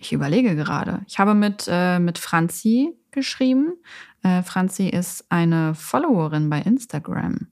ich 0.06 0.12
überlege 0.12 0.54
gerade, 0.54 1.02
ich 1.08 1.18
habe 1.18 1.34
mit, 1.34 1.66
äh, 1.68 1.98
mit 1.98 2.18
Franzi 2.18 2.94
geschrieben. 3.10 3.74
Äh, 4.22 4.42
Franzi 4.42 4.88
ist 4.88 5.26
eine 5.30 5.74
Followerin 5.74 6.48
bei 6.48 6.60
Instagram 6.60 7.48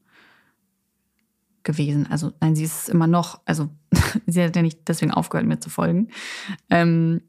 gewesen. 1.65 2.07
Also 2.09 2.33
nein, 2.41 2.55
sie 2.55 2.65
ist 2.65 2.89
immer 2.89 3.09
noch, 3.09 3.41
also 3.45 3.71
sie 4.27 4.43
hat 4.43 4.55
ja 4.55 4.63
nicht 4.63 4.87
deswegen 4.87 5.11
aufgehört, 5.11 5.49
mir 5.49 5.59
zu 5.59 5.69
folgen. 5.69 6.11
Ähm, 6.71 7.23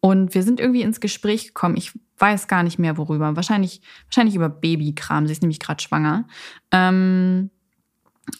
und 0.00 0.34
wir 0.34 0.42
sind 0.42 0.60
irgendwie 0.60 0.82
ins 0.82 1.00
Gespräch 1.00 1.48
gekommen. 1.48 1.76
Ich 1.76 1.98
weiß 2.18 2.46
gar 2.46 2.62
nicht 2.62 2.78
mehr 2.78 2.98
worüber. 2.98 3.36
Wahrscheinlich, 3.36 3.80
wahrscheinlich 4.06 4.34
über 4.34 4.50
Babykram. 4.50 5.26
Sie 5.26 5.32
ist 5.32 5.42
nämlich 5.42 5.60
gerade 5.60 5.82
schwanger. 5.82 6.26
Ähm, 6.70 7.50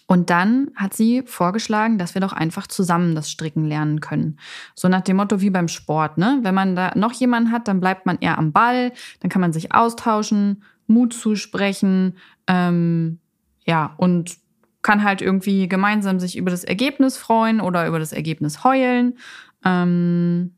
und 0.07 0.31
dann 0.31 0.71
hat 0.75 0.95
sie 0.95 1.23
vorgeschlagen, 1.25 1.99
dass 1.99 2.15
wir 2.15 2.21
doch 2.21 2.33
einfach 2.33 2.67
zusammen 2.67 3.15
das 3.15 3.31
Stricken 3.31 3.65
lernen 3.65 4.01
können. 4.01 4.39
So 4.75 4.89
nach 4.89 5.01
dem 5.01 5.17
Motto 5.17 5.41
wie 5.41 5.51
beim 5.51 5.69
Sport, 5.69 6.19
ne? 6.19 6.41
Wenn 6.43 6.55
man 6.55 6.77
da 6.77 6.93
noch 6.97 7.13
jemanden 7.13 7.53
hat, 7.53 7.69
dann 7.69 7.81
bleibt 7.81 8.07
man 8.07 8.19
eher 8.21 8.39
am 8.39 8.53
Ball, 8.53 8.93
dann 9.21 9.31
kann 9.31 9.41
man 9.41 9.53
sich 9.53 9.75
austauschen, 9.75 10.63
Mut 10.87 11.13
zusprechen, 11.13 12.17
ähm, 12.47 13.21
ja, 13.65 13.95
und 13.97 14.37
kann 14.83 15.05
halt 15.05 15.23
irgendwie 15.23 15.69
gemeinsam 15.69 16.19
sich 16.21 16.37
über 16.37 16.51
das 16.51 16.65
Ergebnis 16.65 17.17
freuen 17.17 17.61
oder 17.61 17.87
über 17.87 17.99
das 17.99 18.13
Ergebnis 18.13 18.65
heulen. 18.65 19.19
Ähm, 19.65 20.55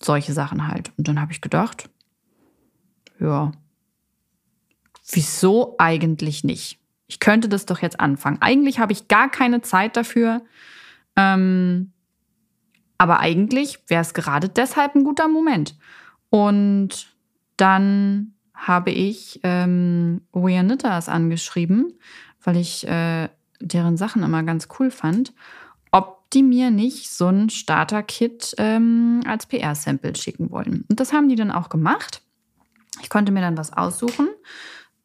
solche 0.00 0.32
Sachen 0.32 0.66
halt. 0.66 0.92
Und 0.96 1.08
dann 1.08 1.20
habe 1.20 1.32
ich 1.32 1.40
gedacht, 1.40 1.90
ja, 3.18 3.52
wieso 5.12 5.74
eigentlich 5.78 6.44
nicht? 6.44 6.79
Ich 7.10 7.18
könnte 7.18 7.48
das 7.48 7.66
doch 7.66 7.80
jetzt 7.80 7.98
anfangen. 7.98 8.38
Eigentlich 8.40 8.78
habe 8.78 8.92
ich 8.92 9.08
gar 9.08 9.28
keine 9.28 9.62
Zeit 9.62 9.96
dafür. 9.96 10.42
Ähm, 11.16 11.90
aber 12.98 13.18
eigentlich 13.18 13.80
wäre 13.88 14.02
es 14.02 14.14
gerade 14.14 14.48
deshalb 14.48 14.94
ein 14.94 15.02
guter 15.02 15.26
Moment. 15.26 15.74
Und 16.28 17.08
dann 17.56 18.34
habe 18.54 18.92
ich 18.92 19.40
ähm, 19.42 20.20
We 20.32 20.54
Are 20.56 20.64
Knitters 20.64 21.08
angeschrieben, 21.08 21.98
weil 22.44 22.56
ich 22.56 22.86
äh, 22.86 23.28
deren 23.58 23.96
Sachen 23.96 24.22
immer 24.22 24.44
ganz 24.44 24.68
cool 24.78 24.92
fand, 24.92 25.34
ob 25.90 26.30
die 26.30 26.44
mir 26.44 26.70
nicht 26.70 27.10
so 27.10 27.26
ein 27.26 27.50
Starter-Kit 27.50 28.54
ähm, 28.58 29.22
als 29.26 29.46
PR-Sample 29.46 30.14
schicken 30.14 30.52
wollen. 30.52 30.84
Und 30.88 31.00
das 31.00 31.12
haben 31.12 31.28
die 31.28 31.34
dann 31.34 31.50
auch 31.50 31.70
gemacht. 31.70 32.22
Ich 33.02 33.10
konnte 33.10 33.32
mir 33.32 33.40
dann 33.40 33.56
was 33.56 33.72
aussuchen. 33.72 34.28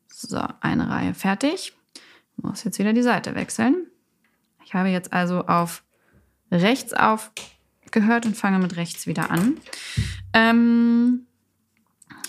So, 0.08 0.44
eine 0.62 0.88
Reihe 0.88 1.16
fertig. 1.16 1.74
Muss 2.38 2.64
jetzt 2.64 2.80
wieder 2.80 2.94
die 2.94 3.02
Seite 3.02 3.36
wechseln. 3.36 3.88
Ich 4.66 4.74
habe 4.74 4.90
jetzt 4.90 5.14
also 5.14 5.46
auf 5.46 5.84
rechts 6.52 6.94
aufgehört 6.94 8.26
und 8.26 8.36
fange 8.36 8.60
mit 8.60 8.76
rechts 8.78 9.08
wieder 9.08 9.32
an. 9.32 9.58
Ähm, 10.34 11.28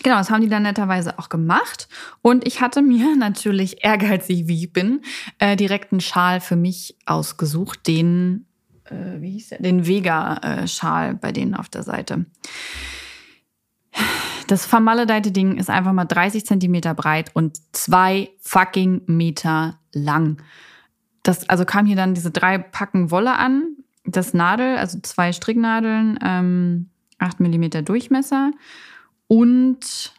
genau, 0.02 0.16
das 0.16 0.30
haben 0.30 0.42
die 0.42 0.48
dann 0.48 0.62
netterweise 0.62 1.18
auch 1.18 1.28
gemacht. 1.28 1.88
Und 2.22 2.46
ich 2.46 2.60
hatte 2.60 2.82
mir 2.82 3.16
natürlich, 3.18 3.84
ehrgeizig 3.84 4.48
wie 4.48 4.64
ich 4.64 4.72
bin, 4.72 5.02
äh, 5.38 5.56
direkt 5.56 5.92
einen 5.92 6.00
Schal 6.00 6.40
für 6.40 6.56
mich 6.56 6.96
ausgesucht, 7.06 7.86
den, 7.86 8.46
äh, 8.84 9.20
wie 9.20 9.32
hieß 9.32 9.48
der? 9.48 9.58
Den 9.60 9.86
Vega-Schal 9.86 11.14
bei 11.14 11.32
denen 11.32 11.54
auf 11.54 11.68
der 11.68 11.82
Seite. 11.82 12.26
Das 14.46 14.64
vermaledeite 14.64 15.32
Ding 15.32 15.56
ist 15.56 15.70
einfach 15.70 15.92
mal 15.92 16.04
30 16.04 16.46
Zentimeter 16.46 16.94
breit 16.94 17.30
und 17.34 17.58
zwei 17.72 18.30
fucking 18.40 19.02
Meter 19.06 19.80
lang. 19.96 20.42
Das, 21.22 21.48
also 21.48 21.64
kam 21.64 21.86
hier 21.86 21.96
dann 21.96 22.14
diese 22.14 22.30
drei 22.30 22.58
Packen 22.58 23.10
Wolle 23.10 23.36
an, 23.36 23.76
das 24.04 24.34
Nadel, 24.34 24.76
also 24.76 25.00
zwei 25.00 25.32
Stricknadeln, 25.32 26.18
ähm, 26.22 26.90
8 27.18 27.40
mm 27.40 27.84
Durchmesser 27.84 28.52
und 29.26 30.14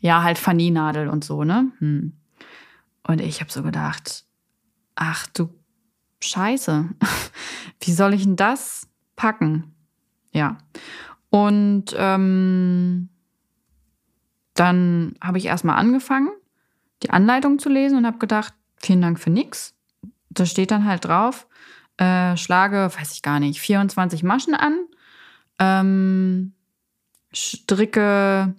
ja, 0.00 0.22
halt 0.22 0.38
Fanny-Nadel 0.38 1.08
und 1.08 1.24
so, 1.24 1.44
ne? 1.44 1.70
Hm. 1.78 2.14
Und 3.06 3.20
ich 3.20 3.40
habe 3.40 3.52
so 3.52 3.62
gedacht, 3.62 4.24
ach 4.94 5.26
du 5.28 5.48
Scheiße, 6.20 6.88
wie 7.80 7.92
soll 7.92 8.14
ich 8.14 8.24
denn 8.24 8.36
das 8.36 8.88
packen? 9.16 9.74
Ja. 10.32 10.58
Und 11.30 11.94
ähm, 11.96 13.08
dann 14.54 15.14
habe 15.20 15.38
ich 15.38 15.46
erstmal 15.46 15.76
angefangen, 15.76 16.30
die 17.02 17.10
Anleitung 17.10 17.58
zu 17.58 17.68
lesen 17.68 17.98
und 17.98 18.06
habe 18.06 18.18
gedacht, 18.18 18.54
vielen 18.76 19.02
Dank 19.02 19.18
für 19.18 19.30
nix. 19.30 19.74
Da 20.30 20.46
steht 20.46 20.70
dann 20.70 20.86
halt 20.86 21.04
drauf, 21.04 21.46
äh, 21.98 22.36
schlage, 22.36 22.90
weiß 22.96 23.12
ich 23.12 23.22
gar 23.22 23.40
nicht, 23.40 23.60
24 23.60 24.22
Maschen 24.22 24.54
an, 24.54 24.86
ähm, 25.58 26.52
stricke 27.32 28.54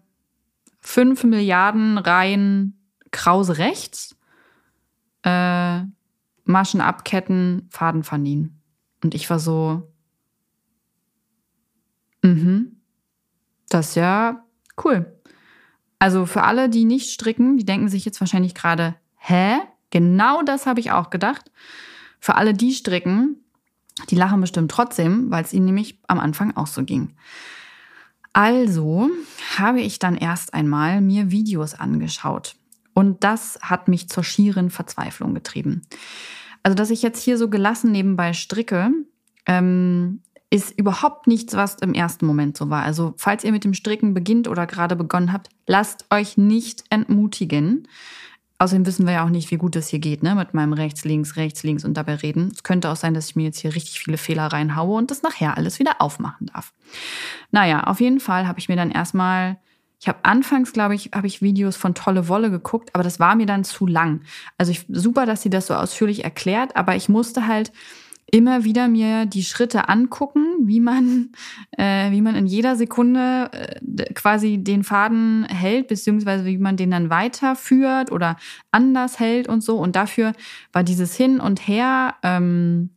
5 0.82 1.24
Milliarden 1.24 1.98
Reihen 1.98 2.80
Krause 3.12 3.58
rechts, 3.58 4.16
äh, 5.24 5.82
Maschen 6.46 6.82
abketten, 6.82 7.68
Faden 7.72 8.04
verniehen. 8.04 8.62
Und 9.04 9.16
ich 9.16 9.30
war 9.30 9.40
so, 9.40 9.94
Mhm. 12.24 12.78
Das 13.70 13.90
ist 13.90 13.96
ja 13.96 14.46
cool. 14.84 15.06
Also 16.04 16.26
für 16.26 16.44
alle, 16.44 16.68
die 16.68 16.84
nicht 16.84 17.12
stricken, 17.12 17.56
die 17.56 17.64
denken 17.64 17.88
sich 17.88 18.04
jetzt 18.04 18.20
wahrscheinlich 18.20 18.54
gerade, 18.54 18.96
hä? 19.16 19.60
Genau 19.90 20.42
das 20.42 20.66
habe 20.66 20.82
ich 20.82 20.92
auch 20.92 21.10
gedacht. 21.10 21.50
Für 22.20 22.36
alle, 22.36 22.54
die 22.54 22.74
stricken, 22.74 23.38
die 24.10 24.16
lachen 24.16 24.42
bestimmt 24.42 24.70
trotzdem, 24.70 25.32
weil 25.32 25.46
es 25.46 25.54
ihnen 25.54 25.68
nämlich 25.68 26.02
am 26.08 26.20
Anfang 26.20 26.58
auch 26.58 26.68
so 26.68 26.84
ging. 26.84 27.16
Also 28.34 29.12
habe 29.58 29.80
ich 29.80 29.98
dann 29.98 30.18
erst 30.18 30.54
einmal 30.54 31.00
mir 31.00 31.32
Videos 31.32 31.74
angeschaut. 31.74 32.58
Und 32.94 33.24
das 33.24 33.58
hat 33.62 33.88
mich 33.88 34.10
zur 34.10 34.26
schieren 34.26 34.72
Verzweiflung 34.72 35.34
getrieben. 35.34 35.84
Also, 36.64 36.76
dass 36.76 36.90
ich 36.90 37.02
jetzt 37.02 37.24
hier 37.24 37.38
so 37.38 37.50
gelassen 37.50 37.94
nebenbei 37.94 38.34
stricke, 38.34 38.92
ähm, 39.46 40.22
ist 40.54 40.78
überhaupt 40.78 41.26
nichts, 41.26 41.56
was 41.56 41.78
im 41.82 41.96
ersten 41.96 42.28
Moment 42.28 42.56
so 42.56 42.70
war. 42.70 42.84
Also 42.84 43.16
falls 43.18 43.44
ihr 43.44 43.52
mit 43.52 43.64
dem 43.64 43.74
Stricken 43.74 44.14
beginnt 44.14 44.48
oder 44.48 44.68
gerade 44.68 44.96
begonnen 44.96 45.34
habt, 45.34 45.50
lasst 45.66 46.06
euch 46.12 46.38
nicht 46.38 46.84
entmutigen. 46.92 47.88
Außerdem 48.60 48.86
wissen 48.86 49.08
wir 49.08 49.14
ja 49.14 49.26
auch 49.26 49.32
nicht, 49.32 49.50
wie 49.50 49.58
gut 49.58 49.76
es 49.76 49.88
hier 49.88 49.98
geht, 49.98 50.22
ne? 50.22 50.36
Mit 50.36 50.54
meinem 50.54 50.74
rechts, 50.74 51.06
links, 51.06 51.38
rechts, 51.38 51.64
links 51.64 51.84
und 51.84 51.96
dabei 51.96 52.14
reden. 52.14 52.52
Es 52.54 52.62
könnte 52.62 52.92
auch 52.92 52.96
sein, 52.96 53.16
dass 53.16 53.30
ich 53.30 53.36
mir 53.36 53.46
jetzt 53.46 53.58
hier 53.58 53.74
richtig 53.74 54.00
viele 54.00 54.18
Fehler 54.18 54.46
reinhaue 54.46 54.96
und 54.96 55.10
das 55.10 55.24
nachher 55.24 55.58
alles 55.58 55.80
wieder 55.80 56.00
aufmachen 56.00 56.46
darf. 56.54 56.72
Naja, 57.50 57.86
auf 57.86 58.00
jeden 58.00 58.20
Fall 58.20 58.48
habe 58.48 58.60
ich 58.60 58.70
mir 58.70 58.76
dann 58.76 58.92
erstmal, 58.92 59.58
ich 60.00 60.08
habe 60.08 60.20
anfangs, 60.22 60.72
glaube 60.72 60.94
ich, 60.94 61.10
habe 61.16 61.26
ich 61.26 61.42
Videos 61.42 61.78
von 61.78 61.96
Tolle 61.96 62.28
Wolle 62.28 62.52
geguckt, 62.52 62.92
aber 62.94 63.04
das 63.04 63.20
war 63.20 63.34
mir 63.34 63.48
dann 63.48 63.64
zu 63.64 63.88
lang. 63.88 64.22
Also 64.60 64.72
ich, 64.72 64.86
super, 64.88 65.26
dass 65.26 65.42
sie 65.42 65.50
das 65.50 65.66
so 65.66 65.74
ausführlich 65.74 66.24
erklärt, 66.24 66.76
aber 66.76 66.96
ich 66.96 67.10
musste 67.10 67.48
halt 67.48 67.72
immer 68.32 68.64
wieder 68.64 68.88
mir 68.88 69.26
die 69.26 69.44
Schritte 69.44 69.90
angucken, 69.90 70.46
wie 70.62 70.80
man, 70.80 71.32
äh, 71.78 72.12
wie 72.12 72.22
man 72.22 72.36
in 72.36 72.46
jeder 72.46 72.76
Sekunde 72.76 73.50
äh, 73.52 74.14
quasi 74.14 74.58
den 74.58 74.84
Faden 74.84 75.46
hält, 75.46 75.88
beziehungsweise 75.88 76.46
wie 76.46 76.58
man 76.58 76.78
den 76.78 76.92
dann 76.92 77.10
weiterführt 77.10 78.12
oder 78.12 78.38
anders 78.72 79.20
hält 79.20 79.48
und 79.48 79.62
so. 79.62 79.78
Und 79.78 79.96
dafür 79.96 80.34
war 80.72 80.84
dieses 80.84 81.16
Hin 81.16 81.40
und 81.40 81.68
Her 81.68 82.16
ähm, 82.24 82.90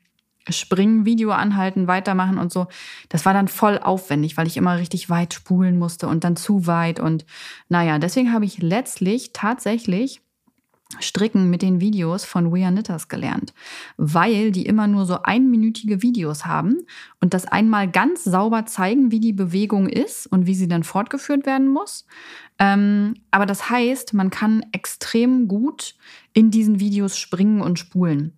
springen, 0.48 1.04
Video 1.04 1.30
anhalten, 1.32 1.88
weitermachen 1.88 2.38
und 2.38 2.52
so. 2.52 2.66
Das 3.08 3.24
war 3.26 3.34
dann 3.34 3.48
voll 3.48 3.78
aufwendig, 3.78 4.36
weil 4.36 4.46
ich 4.46 4.56
immer 4.56 4.78
richtig 4.78 5.10
weit 5.10 5.34
spulen 5.34 5.78
musste 5.78 6.08
und 6.08 6.24
dann 6.24 6.36
zu 6.36 6.66
weit. 6.66 7.00
Und 7.00 7.26
naja, 7.68 7.98
deswegen 7.98 8.32
habe 8.32 8.44
ich 8.44 8.58
letztlich 8.58 9.32
tatsächlich 9.32 10.22
Stricken 11.00 11.50
mit 11.50 11.62
den 11.62 11.80
Videos 11.80 12.24
von 12.24 12.52
We 12.52 12.64
Are 12.64 12.72
Knitters 12.72 13.08
gelernt, 13.08 13.52
weil 13.96 14.52
die 14.52 14.66
immer 14.66 14.86
nur 14.86 15.04
so 15.04 15.20
einminütige 15.22 16.00
Videos 16.02 16.46
haben 16.46 16.76
und 17.20 17.34
das 17.34 17.44
einmal 17.44 17.90
ganz 17.90 18.24
sauber 18.24 18.66
zeigen, 18.66 19.10
wie 19.10 19.20
die 19.20 19.32
Bewegung 19.32 19.88
ist 19.88 20.26
und 20.26 20.46
wie 20.46 20.54
sie 20.54 20.68
dann 20.68 20.84
fortgeführt 20.84 21.44
werden 21.44 21.68
muss. 21.68 22.06
Ähm, 22.58 23.14
aber 23.30 23.46
das 23.46 23.68
heißt, 23.68 24.14
man 24.14 24.30
kann 24.30 24.64
extrem 24.72 25.48
gut 25.48 25.96
in 26.32 26.50
diesen 26.50 26.78
Videos 26.78 27.18
springen 27.18 27.60
und 27.60 27.78
spulen. 27.78 28.32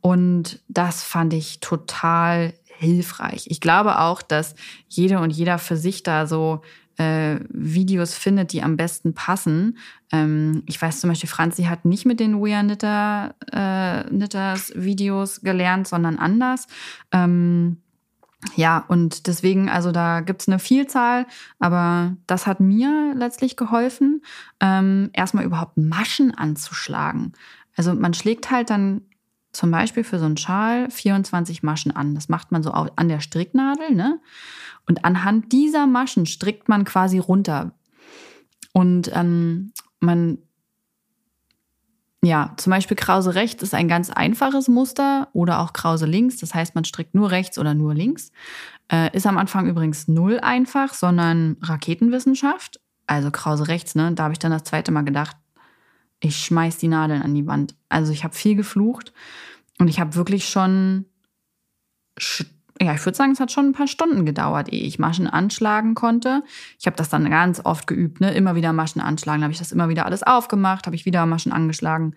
Und 0.00 0.60
das 0.68 1.02
fand 1.02 1.32
ich 1.32 1.60
total 1.60 2.52
hilfreich. 2.78 3.46
Ich 3.48 3.60
glaube 3.60 3.98
auch, 4.00 4.22
dass 4.22 4.54
jede 4.86 5.18
und 5.18 5.30
jeder 5.30 5.58
für 5.58 5.76
sich 5.76 6.02
da 6.02 6.26
so 6.26 6.60
äh, 6.98 7.40
Videos 7.50 8.14
findet, 8.14 8.52
die 8.52 8.62
am 8.62 8.76
besten 8.76 9.14
passen. 9.14 9.78
Ähm, 10.12 10.62
ich 10.66 10.80
weiß 10.80 11.00
zum 11.00 11.10
Beispiel, 11.10 11.28
Franzi 11.28 11.64
hat 11.64 11.84
nicht 11.84 12.06
mit 12.06 12.20
den 12.20 12.42
We 12.42 12.54
Are 12.54 12.64
Knitter, 12.64 13.34
äh, 13.52 14.08
Knitters 14.08 14.72
Videos 14.74 15.40
gelernt, 15.42 15.88
sondern 15.88 16.18
anders. 16.18 16.66
Ähm, 17.12 17.78
ja, 18.54 18.84
und 18.88 19.26
deswegen, 19.26 19.68
also 19.68 19.92
da 19.92 20.20
gibt 20.20 20.42
es 20.42 20.48
eine 20.48 20.58
Vielzahl, 20.58 21.26
aber 21.58 22.16
das 22.26 22.46
hat 22.46 22.60
mir 22.60 23.14
letztlich 23.16 23.56
geholfen, 23.56 24.22
ähm, 24.60 25.10
erstmal 25.12 25.44
überhaupt 25.44 25.76
Maschen 25.76 26.32
anzuschlagen. 26.34 27.32
Also 27.76 27.94
man 27.94 28.14
schlägt 28.14 28.50
halt 28.50 28.70
dann 28.70 29.02
zum 29.52 29.70
Beispiel 29.70 30.04
für 30.04 30.18
so 30.18 30.26
einen 30.26 30.36
Schal 30.36 30.90
24 30.90 31.62
Maschen 31.62 31.96
an. 31.96 32.14
Das 32.14 32.28
macht 32.28 32.52
man 32.52 32.62
so 32.62 32.72
an 32.72 33.08
der 33.08 33.20
Stricknadel, 33.20 33.94
ne? 33.94 34.20
Und 34.88 35.04
anhand 35.04 35.52
dieser 35.52 35.86
Maschen 35.86 36.26
strickt 36.26 36.68
man 36.68 36.84
quasi 36.84 37.18
runter. 37.18 37.72
Und 38.72 39.10
ähm, 39.14 39.72
man, 40.00 40.38
ja, 42.22 42.52
zum 42.56 42.70
Beispiel 42.70 42.96
Krause 42.96 43.34
rechts 43.34 43.62
ist 43.62 43.74
ein 43.74 43.88
ganz 43.88 44.10
einfaches 44.10 44.68
Muster 44.68 45.28
oder 45.32 45.60
auch 45.60 45.72
Krause 45.72 46.06
links. 46.06 46.36
Das 46.38 46.54
heißt, 46.54 46.74
man 46.74 46.84
strickt 46.84 47.14
nur 47.14 47.30
rechts 47.30 47.58
oder 47.58 47.74
nur 47.74 47.94
links. 47.94 48.30
Äh, 48.90 49.14
ist 49.16 49.26
am 49.26 49.38
Anfang 49.38 49.66
übrigens 49.66 50.08
null 50.08 50.38
einfach, 50.40 50.94
sondern 50.94 51.56
Raketenwissenschaft. 51.62 52.80
Also 53.06 53.30
Krause 53.30 53.68
rechts, 53.68 53.94
ne? 53.94 54.12
Da 54.12 54.24
habe 54.24 54.32
ich 54.32 54.38
dann 54.38 54.52
das 54.52 54.64
zweite 54.64 54.92
Mal 54.92 55.02
gedacht, 55.02 55.36
ich 56.20 56.36
schmeiß 56.36 56.78
die 56.78 56.88
Nadeln 56.88 57.22
an 57.22 57.34
die 57.34 57.46
Wand. 57.46 57.74
Also 57.88 58.12
ich 58.12 58.24
habe 58.24 58.34
viel 58.34 58.56
geflucht 58.56 59.12
und 59.78 59.88
ich 59.88 60.00
habe 60.00 60.14
wirklich 60.14 60.48
schon 60.48 61.06
ja, 62.80 62.94
ich 62.94 63.04
würde 63.04 63.16
sagen, 63.16 63.32
es 63.32 63.40
hat 63.40 63.50
schon 63.50 63.66
ein 63.66 63.72
paar 63.72 63.86
Stunden 63.86 64.26
gedauert, 64.26 64.72
ehe 64.72 64.82
ich 64.82 64.98
Maschen 64.98 65.26
anschlagen 65.26 65.94
konnte. 65.94 66.42
Ich 66.78 66.86
habe 66.86 66.96
das 66.96 67.08
dann 67.08 67.28
ganz 67.30 67.60
oft 67.64 67.86
geübt, 67.86 68.20
ne? 68.20 68.34
immer 68.34 68.54
wieder 68.54 68.72
Maschen 68.72 69.00
anschlagen. 69.00 69.42
habe 69.42 69.52
ich 69.52 69.58
das 69.58 69.72
immer 69.72 69.88
wieder 69.88 70.04
alles 70.04 70.22
aufgemacht, 70.22 70.86
habe 70.86 70.96
ich 70.96 71.06
wieder 71.06 71.24
Maschen 71.26 71.52
angeschlagen. 71.52 72.14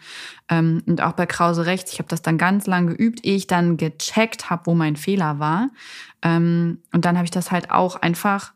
Ähm, 0.49 0.83
und 0.85 1.01
auch 1.01 1.13
bei 1.13 1.25
Krause 1.25 1.65
rechts, 1.65 1.93
ich 1.93 1.99
habe 1.99 2.09
das 2.09 2.21
dann 2.21 2.37
ganz 2.37 2.67
lang 2.67 2.87
geübt, 2.87 3.25
ehe 3.25 3.35
ich 3.35 3.47
dann 3.47 3.77
gecheckt 3.77 4.49
habe, 4.49 4.65
wo 4.65 4.75
mein 4.75 4.95
Fehler 4.95 5.39
war. 5.39 5.69
Ähm, 6.21 6.79
und 6.91 7.05
dann 7.05 7.15
habe 7.15 7.25
ich 7.25 7.31
das 7.31 7.51
halt 7.51 7.71
auch 7.71 7.95
einfach 7.95 8.53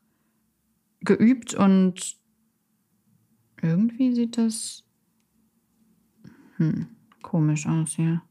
geübt 1.01 1.53
und 1.53 2.15
irgendwie 3.61 4.13
sieht 4.13 4.37
das 4.37 4.83
hm, 6.57 6.87
komisch 7.21 7.65
aus 7.65 7.91
hier. 7.91 8.21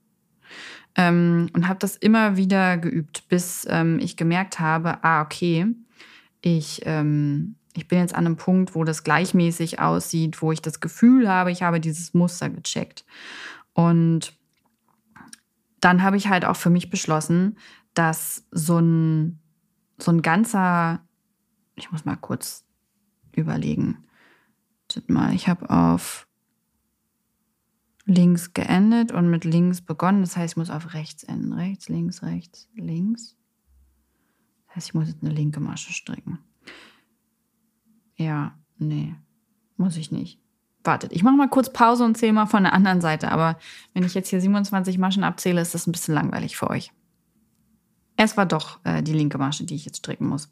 Ähm, 0.94 1.48
und 1.54 1.68
habe 1.68 1.78
das 1.78 1.96
immer 1.96 2.36
wieder 2.36 2.76
geübt, 2.76 3.28
bis 3.28 3.66
ähm, 3.68 3.98
ich 3.98 4.16
gemerkt 4.16 4.60
habe, 4.60 5.02
ah, 5.02 5.22
okay, 5.22 5.66
ich, 6.42 6.82
ähm, 6.84 7.56
ich 7.74 7.88
bin 7.88 7.98
jetzt 7.98 8.14
an 8.14 8.26
einem 8.26 8.36
Punkt, 8.36 8.74
wo 8.74 8.84
das 8.84 9.02
gleichmäßig 9.02 9.80
aussieht, 9.80 10.42
wo 10.42 10.52
ich 10.52 10.60
das 10.60 10.80
Gefühl 10.80 11.28
habe, 11.28 11.50
ich 11.50 11.62
habe 11.62 11.80
dieses 11.80 12.12
Muster 12.12 12.50
gecheckt. 12.50 13.06
Und 13.72 14.34
dann 15.80 16.02
habe 16.02 16.16
ich 16.16 16.28
halt 16.28 16.44
auch 16.44 16.56
für 16.56 16.70
mich 16.70 16.90
beschlossen, 16.90 17.56
dass 17.94 18.46
so 18.50 18.78
ein, 18.78 19.40
so 19.98 20.10
ein 20.10 20.20
ganzer, 20.20 21.00
ich 21.74 21.90
muss 21.90 22.04
mal 22.04 22.16
kurz 22.16 22.64
überlegen. 23.34 24.04
Mal, 25.06 25.34
ich 25.34 25.48
habe 25.48 25.70
auf 25.70 26.26
links 28.04 28.52
geendet 28.52 29.12
und 29.12 29.30
mit 29.30 29.44
links 29.44 29.80
begonnen. 29.80 30.22
Das 30.22 30.36
heißt, 30.36 30.54
ich 30.54 30.56
muss 30.56 30.70
auf 30.70 30.94
rechts 30.94 31.24
enden. 31.24 31.52
Rechts, 31.52 31.88
links, 31.88 32.22
rechts, 32.22 32.68
links. 32.74 33.36
Das 34.66 34.76
heißt, 34.76 34.88
ich 34.88 34.94
muss 34.94 35.08
jetzt 35.08 35.22
eine 35.22 35.32
linke 35.32 35.60
Masche 35.60 35.92
stricken. 35.92 36.38
Ja, 38.16 38.58
nee, 38.78 39.14
muss 39.76 39.96
ich 39.96 40.10
nicht. 40.10 40.40
Wartet, 40.84 41.12
ich 41.12 41.22
mache 41.22 41.36
mal 41.36 41.48
kurz 41.48 41.72
Pause 41.72 42.04
und 42.04 42.16
zähle 42.16 42.32
mal 42.32 42.46
von 42.46 42.64
der 42.64 42.72
anderen 42.72 43.00
Seite. 43.00 43.30
Aber 43.30 43.58
wenn 43.94 44.04
ich 44.04 44.14
jetzt 44.14 44.28
hier 44.28 44.40
27 44.40 44.98
Maschen 44.98 45.22
abzähle, 45.22 45.60
ist 45.60 45.74
das 45.74 45.86
ein 45.86 45.92
bisschen 45.92 46.14
langweilig 46.14 46.56
für 46.56 46.70
euch. 46.70 46.92
Es 48.16 48.36
war 48.36 48.46
doch 48.46 48.80
äh, 48.84 49.02
die 49.02 49.12
linke 49.12 49.38
Masche, 49.38 49.64
die 49.64 49.74
ich 49.74 49.84
jetzt 49.84 49.98
stricken 49.98 50.26
muss. 50.26 50.50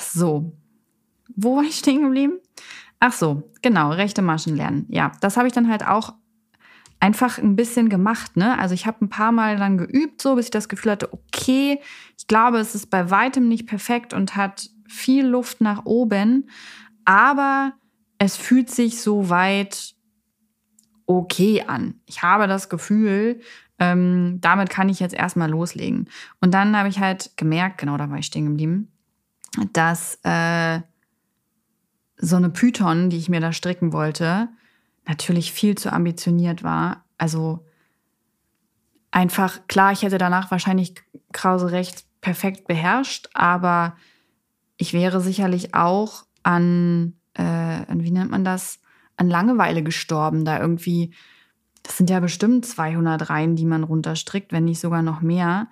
So, 0.00 0.56
wo 1.34 1.56
war 1.56 1.64
ich 1.64 1.76
stehen 1.76 2.00
geblieben? 2.00 2.38
Ach 3.00 3.12
so, 3.12 3.50
genau, 3.62 3.90
rechte 3.90 4.22
Maschen 4.22 4.56
lernen. 4.56 4.86
Ja, 4.88 5.12
das 5.20 5.36
habe 5.36 5.46
ich 5.46 5.52
dann 5.52 5.68
halt 5.68 5.86
auch 5.86 6.14
einfach 7.00 7.38
ein 7.38 7.56
bisschen 7.56 7.88
gemacht. 7.88 8.36
Ne? 8.36 8.58
Also 8.58 8.74
ich 8.74 8.86
habe 8.86 9.04
ein 9.04 9.08
paar 9.08 9.32
Mal 9.32 9.56
dann 9.56 9.78
geübt, 9.78 10.22
so 10.22 10.34
bis 10.34 10.46
ich 10.46 10.50
das 10.50 10.68
Gefühl 10.68 10.92
hatte, 10.92 11.12
okay, 11.12 11.80
ich 12.18 12.26
glaube, 12.26 12.58
es 12.58 12.74
ist 12.74 12.90
bei 12.90 13.10
weitem 13.10 13.48
nicht 13.48 13.66
perfekt 13.66 14.14
und 14.14 14.36
hat 14.36 14.70
viel 14.88 15.26
Luft 15.26 15.60
nach 15.60 15.84
oben, 15.84 16.48
aber 17.04 17.74
es 18.18 18.36
fühlt 18.36 18.70
sich 18.70 19.00
so 19.00 19.28
weit 19.28 19.94
okay 21.06 21.64
an. 21.66 22.00
Ich 22.06 22.22
habe 22.22 22.46
das 22.46 22.68
Gefühl, 22.68 23.40
ähm, 23.78 24.38
damit 24.40 24.70
kann 24.70 24.88
ich 24.88 25.00
jetzt 25.00 25.14
erstmal 25.14 25.50
loslegen. 25.50 26.08
Und 26.40 26.54
dann 26.54 26.76
habe 26.76 26.88
ich 26.88 26.98
halt 26.98 27.36
gemerkt, 27.36 27.78
genau 27.78 27.96
da 27.96 28.10
war 28.10 28.18
ich 28.18 28.26
stehen 28.26 28.46
geblieben, 28.46 28.90
dass 29.72 30.18
äh, 30.22 30.80
so 32.18 32.36
eine 32.36 32.50
Python, 32.50 33.10
die 33.10 33.18
ich 33.18 33.28
mir 33.28 33.40
da 33.40 33.52
stricken 33.52 33.92
wollte, 33.92 34.48
natürlich 35.06 35.52
viel 35.52 35.76
zu 35.76 35.92
ambitioniert 35.92 36.62
war. 36.62 37.04
Also 37.18 37.64
einfach, 39.10 39.66
klar, 39.68 39.92
ich 39.92 40.02
hätte 40.02 40.18
danach 40.18 40.50
wahrscheinlich 40.50 40.94
Krause 41.32 41.70
recht 41.70 42.04
perfekt 42.20 42.66
beherrscht, 42.66 43.28
aber 43.34 43.96
ich 44.76 44.92
wäre 44.92 45.20
sicherlich 45.20 45.74
auch 45.74 46.24
an, 46.42 47.14
äh, 47.34 47.42
an, 47.42 48.02
wie 48.02 48.10
nennt 48.10 48.30
man 48.30 48.44
das, 48.44 48.80
an 49.16 49.28
Langeweile 49.28 49.82
gestorben, 49.82 50.44
da 50.44 50.60
irgendwie, 50.60 51.14
das 51.82 51.96
sind 51.96 52.10
ja 52.10 52.20
bestimmt 52.20 52.66
200 52.66 53.30
Reihen, 53.30 53.56
die 53.56 53.64
man 53.64 53.84
runterstrickt, 53.84 54.52
wenn 54.52 54.64
nicht 54.64 54.80
sogar 54.80 55.02
noch 55.02 55.20
mehr 55.22 55.68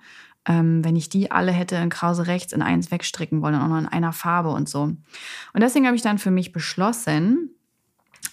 ähm, 0.47 0.83
wenn 0.83 0.95
ich 0.95 1.09
die 1.09 1.31
alle 1.31 1.51
hätte 1.51 1.75
in 1.75 1.89
Krause 1.89 2.27
rechts 2.27 2.53
in 2.53 2.61
eins 2.61 2.91
wegstricken 2.91 3.41
wollen 3.41 3.55
und 3.55 3.61
auch 3.61 3.67
noch 3.67 3.79
in 3.79 3.87
einer 3.87 4.13
Farbe 4.13 4.49
und 4.49 4.69
so. 4.69 4.83
Und 4.83 4.99
deswegen 5.55 5.85
habe 5.85 5.95
ich 5.95 6.01
dann 6.01 6.17
für 6.17 6.31
mich 6.31 6.51
beschlossen, 6.51 7.49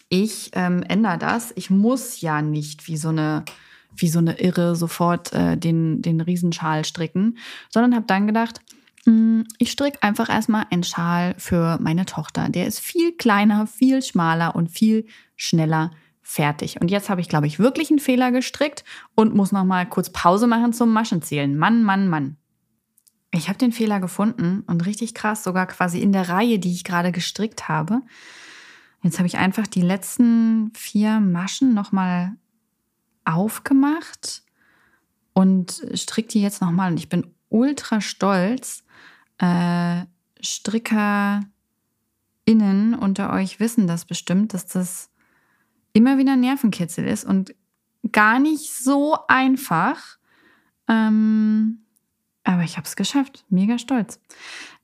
ich 0.09 0.51
ähm, 0.55 0.83
ändere 0.83 1.19
das. 1.19 1.53
Ich 1.57 1.71
muss 1.71 2.21
ja 2.21 2.43
nicht 2.43 2.87
wie 2.87 2.97
so 2.97 3.09
eine 3.09 3.45
wie 3.97 4.09
so 4.09 4.19
eine 4.19 4.41
Irre 4.41 4.75
sofort 4.77 5.33
äh, 5.33 5.57
den, 5.57 6.03
den 6.03 6.21
Riesenschal 6.21 6.85
stricken, 6.85 7.39
sondern 7.69 7.95
habe 7.95 8.07
dann 8.07 8.27
gedacht, 8.27 8.61
hm, 9.05 9.47
ich 9.59 9.71
stricke 9.71 10.03
einfach 10.03 10.29
erstmal 10.29 10.67
einen 10.71 10.85
Schal 10.85 11.35
für 11.39 11.79
meine 11.81 12.07
Tochter. 12.07 12.49
Der 12.49 12.67
ist 12.67 12.81
viel 12.81 13.13
kleiner, 13.13 13.67
viel 13.67 14.03
schmaler 14.03 14.55
und 14.55 14.71
viel 14.71 15.07
schneller 15.37 15.91
fertig. 16.33 16.81
Und 16.81 16.91
jetzt 16.91 17.11
habe 17.11 17.21
ich, 17.21 17.29
glaube 17.29 17.47
ich, 17.47 17.59
wirklich 17.59 17.91
einen 17.91 17.99
Fehler 17.99 18.33
gestrickt 18.33 18.85
und 19.15 19.35
muss 19.35 19.53
noch 19.53 19.65
mal 19.65 19.87
kurz 19.87 20.11
Pause 20.11 20.47
machen 20.47 20.73
zum 20.73 20.93
Maschenzählen. 20.93 21.57
Mann, 21.57 21.83
Mann, 21.83 22.09
Mann. 22.09 22.37
Ich 23.33 23.49
habe 23.49 23.59
den 23.59 23.73
Fehler 23.73 24.01
gefunden 24.01 24.63
und 24.67 24.87
richtig 24.87 25.15
krass, 25.15 25.45
sogar 25.45 25.67
quasi 25.67 26.01
in 26.01 26.13
der 26.13 26.29
Reihe, 26.29 26.59
die 26.59 26.73
ich 26.73 26.85
gerade 26.85 27.13
gestrickt 27.13 27.69
habe. 27.69 28.01
Jetzt 29.03 29.19
habe 29.19 29.27
ich 29.27 29.37
einfach 29.37 29.67
die 29.67 29.83
letzten 29.83 30.73
vier 30.75 31.21
Maschen 31.21 31.75
noch 31.75 31.93
mal 31.93 32.37
aufgemacht 33.25 34.43
und 35.35 35.83
stricke 35.95 36.29
die 36.29 36.43
jetzt 36.43 36.61
noch 36.61 36.71
mal. 36.71 36.91
Und 36.91 36.99
ich 36.99 37.09
bin 37.09 37.35
ultra 37.49 38.01
stolz. 38.01 38.85
Äh, 39.39 40.05
StrickerInnen 40.41 41.45
unter 42.99 43.33
euch 43.33 43.61
wissen 43.61 43.87
das 43.87 44.05
bestimmt, 44.05 44.55
dass 44.55 44.67
das 44.67 45.12
immer 45.93 46.19
wieder 46.19 46.37
Nervenkitzel 46.37 47.07
ist 47.07 47.25
und 47.25 47.55
gar 48.11 48.39
nicht 48.39 48.73
so 48.73 49.17
einfach. 49.29 50.19
Ähm, 50.89 51.85
aber 52.45 52.63
ich 52.63 52.77
habe 52.77 52.87
es 52.87 52.97
geschafft. 52.97 53.45
Mega 53.51 53.79
stolz. 53.79 54.21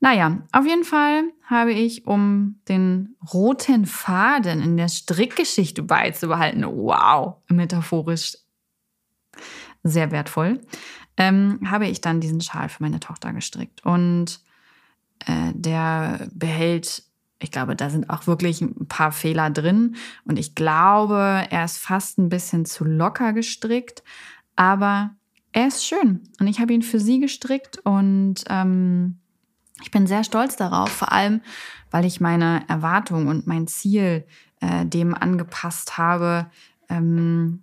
Naja, 0.00 0.42
auf 0.52 0.64
jeden 0.64 0.84
Fall 0.84 1.24
habe 1.44 1.72
ich, 1.72 2.06
um 2.06 2.60
den 2.68 3.16
roten 3.32 3.86
Faden 3.86 4.62
in 4.62 4.76
der 4.76 4.88
Strickgeschichte 4.88 5.82
beizubehalten, 5.82 6.64
wow, 6.64 7.36
metaphorisch 7.48 8.36
sehr 9.82 10.10
wertvoll, 10.12 10.60
ähm, 11.16 11.58
habe 11.68 11.88
ich 11.88 12.00
dann 12.00 12.20
diesen 12.20 12.40
Schal 12.40 12.68
für 12.68 12.82
meine 12.82 13.00
Tochter 13.00 13.32
gestrickt. 13.32 13.84
Und 13.84 14.40
äh, 15.26 15.52
der 15.54 16.28
behält 16.32 17.02
ich 17.40 17.50
glaube, 17.50 17.76
da 17.76 17.88
sind 17.88 18.10
auch 18.10 18.26
wirklich 18.26 18.60
ein 18.60 18.88
paar 18.88 19.12
Fehler 19.12 19.50
drin. 19.50 19.96
Und 20.24 20.38
ich 20.38 20.54
glaube, 20.54 21.46
er 21.50 21.64
ist 21.64 21.78
fast 21.78 22.18
ein 22.18 22.28
bisschen 22.28 22.64
zu 22.64 22.84
locker 22.84 23.32
gestrickt. 23.32 24.02
Aber 24.56 25.10
er 25.52 25.68
ist 25.68 25.86
schön. 25.86 26.22
Und 26.40 26.48
ich 26.48 26.60
habe 26.60 26.72
ihn 26.72 26.82
für 26.82 26.98
sie 26.98 27.20
gestrickt. 27.20 27.78
Und 27.78 28.44
ähm, 28.48 29.18
ich 29.82 29.92
bin 29.92 30.06
sehr 30.08 30.24
stolz 30.24 30.56
darauf. 30.56 30.90
Vor 30.90 31.12
allem, 31.12 31.40
weil 31.90 32.04
ich 32.04 32.20
meine 32.20 32.64
Erwartung 32.68 33.28
und 33.28 33.46
mein 33.46 33.68
Ziel 33.68 34.26
äh, 34.60 34.84
dem 34.84 35.14
angepasst 35.14 35.96
habe. 35.96 36.50
Ähm, 36.88 37.62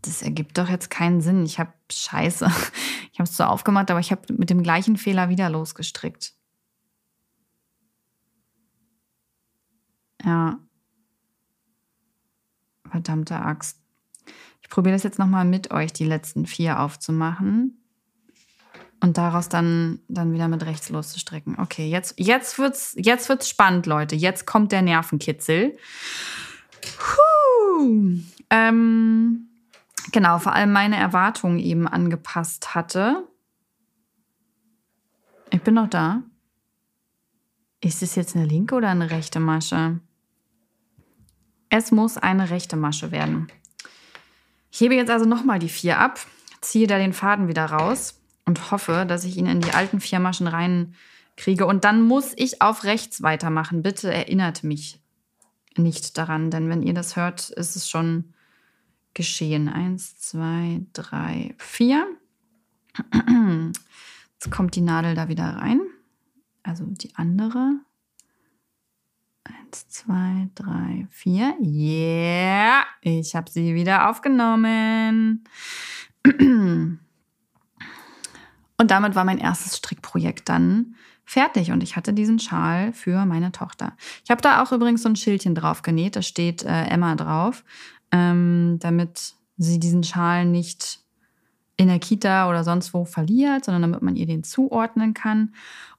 das 0.00 0.22
ergibt 0.22 0.56
doch 0.56 0.70
jetzt 0.70 0.88
keinen 0.88 1.20
Sinn. 1.20 1.44
Ich 1.44 1.58
habe 1.58 1.72
Scheiße. 1.90 2.50
Ich 3.12 3.18
habe 3.18 3.30
es 3.30 3.36
so 3.38 3.44
aufgemacht, 3.44 3.90
aber 3.90 3.98
ich 3.98 4.10
habe 4.10 4.30
mit 4.34 4.50
dem 4.50 4.62
gleichen 4.62 4.98
Fehler 4.98 5.30
wieder 5.30 5.48
losgestrickt. 5.48 6.35
Ja. 10.26 10.58
Verdammte 12.90 13.36
Axt. 13.36 13.80
Ich 14.60 14.68
probiere 14.68 14.94
das 14.94 15.04
jetzt 15.04 15.18
nochmal 15.18 15.44
mit 15.44 15.70
euch, 15.70 15.92
die 15.92 16.04
letzten 16.04 16.44
vier 16.44 16.80
aufzumachen. 16.80 17.80
Und 19.00 19.18
daraus 19.18 19.48
dann, 19.48 20.00
dann 20.08 20.32
wieder 20.32 20.48
mit 20.48 20.64
rechts 20.64 20.88
loszustrecken. 20.88 21.58
Okay, 21.58 21.88
jetzt, 21.88 22.14
jetzt 22.18 22.58
wird's, 22.58 22.94
jetzt 22.98 23.28
wird's 23.28 23.48
spannend, 23.48 23.86
Leute. 23.86 24.16
Jetzt 24.16 24.46
kommt 24.46 24.72
der 24.72 24.82
Nervenkitzel. 24.82 25.76
Ähm, 28.50 29.48
genau, 30.12 30.38
vor 30.38 30.54
allem 30.54 30.72
meine 30.72 30.96
Erwartungen 30.96 31.58
eben 31.58 31.86
angepasst 31.86 32.74
hatte. 32.74 33.28
Ich 35.50 35.62
bin 35.62 35.74
noch 35.74 35.88
da. 35.88 36.22
Ist 37.80 38.02
es 38.02 38.16
jetzt 38.16 38.34
eine 38.34 38.46
linke 38.46 38.74
oder 38.74 38.88
eine 38.88 39.10
rechte 39.10 39.38
Masche? 39.38 40.00
Es 41.68 41.90
muss 41.92 42.16
eine 42.16 42.50
rechte 42.50 42.76
Masche 42.76 43.10
werden. 43.10 43.48
Ich 44.70 44.80
hebe 44.80 44.94
jetzt 44.94 45.10
also 45.10 45.24
nochmal 45.24 45.58
die 45.58 45.68
vier 45.68 45.98
ab, 45.98 46.20
ziehe 46.60 46.86
da 46.86 46.98
den 46.98 47.12
Faden 47.12 47.48
wieder 47.48 47.66
raus 47.66 48.20
und 48.44 48.70
hoffe, 48.70 49.04
dass 49.08 49.24
ich 49.24 49.36
ihn 49.36 49.46
in 49.46 49.60
die 49.60 49.72
alten 49.72 50.00
vier 50.00 50.20
Maschen 50.20 50.46
reinkriege. 50.46 51.66
Und 51.66 51.84
dann 51.84 52.02
muss 52.02 52.32
ich 52.36 52.62
auf 52.62 52.84
rechts 52.84 53.22
weitermachen. 53.22 53.82
Bitte 53.82 54.12
erinnert 54.12 54.64
mich 54.64 55.00
nicht 55.76 56.16
daran, 56.16 56.50
denn 56.50 56.68
wenn 56.68 56.82
ihr 56.82 56.94
das 56.94 57.16
hört, 57.16 57.50
ist 57.50 57.76
es 57.76 57.88
schon 57.88 58.32
geschehen. 59.14 59.68
Eins, 59.68 60.18
zwei, 60.18 60.82
drei, 60.92 61.54
vier. 61.58 62.06
Jetzt 64.34 64.50
kommt 64.50 64.76
die 64.76 64.80
Nadel 64.80 65.14
da 65.14 65.28
wieder 65.28 65.44
rein. 65.44 65.80
Also 66.62 66.84
die 66.84 67.14
andere. 67.16 67.80
Eins, 69.46 69.88
zwei, 69.88 70.48
drei, 70.54 71.06
vier. 71.10 71.54
Yeah, 71.60 72.84
ich 73.00 73.36
habe 73.36 73.50
sie 73.50 73.74
wieder 73.74 74.08
aufgenommen. 74.10 75.44
Und 78.78 78.90
damit 78.90 79.14
war 79.14 79.24
mein 79.24 79.38
erstes 79.38 79.76
Strickprojekt 79.76 80.48
dann 80.48 80.96
fertig 81.24 81.72
und 81.72 81.82
ich 81.82 81.96
hatte 81.96 82.12
diesen 82.12 82.38
Schal 82.38 82.92
für 82.92 83.24
meine 83.24 83.52
Tochter. 83.52 83.96
Ich 84.24 84.30
habe 84.30 84.42
da 84.42 84.62
auch 84.62 84.72
übrigens 84.72 85.02
so 85.02 85.08
ein 85.08 85.16
Schildchen 85.16 85.54
drauf 85.54 85.82
genäht, 85.82 86.16
da 86.16 86.22
steht 86.22 86.62
äh, 86.62 86.84
Emma 86.84 87.14
drauf, 87.16 87.64
ähm, 88.12 88.78
damit 88.80 89.34
sie 89.56 89.80
diesen 89.80 90.04
Schal 90.04 90.44
nicht 90.44 91.00
in 91.76 91.88
der 91.88 91.98
Kita 91.98 92.48
oder 92.48 92.64
sonst 92.64 92.94
wo 92.94 93.04
verliert, 93.04 93.64
sondern 93.64 93.82
damit 93.82 94.02
man 94.02 94.16
ihr 94.16 94.26
den 94.26 94.44
zuordnen 94.44 95.14
kann. 95.14 95.54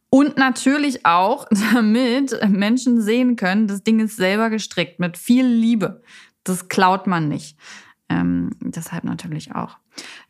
Und 0.09 0.37
natürlich 0.37 1.05
auch, 1.05 1.47
damit 1.73 2.37
Menschen 2.49 3.01
sehen 3.01 3.35
können, 3.35 3.67
das 3.67 3.83
Ding 3.83 3.99
ist 3.99 4.17
selber 4.17 4.49
gestrickt 4.49 4.99
mit 4.99 5.17
viel 5.17 5.45
Liebe. 5.45 6.01
Das 6.43 6.69
klaut 6.69 7.07
man 7.07 7.27
nicht. 7.27 7.57
Ähm, 8.09 8.51
deshalb 8.61 9.03
natürlich 9.03 9.53
auch. 9.53 9.77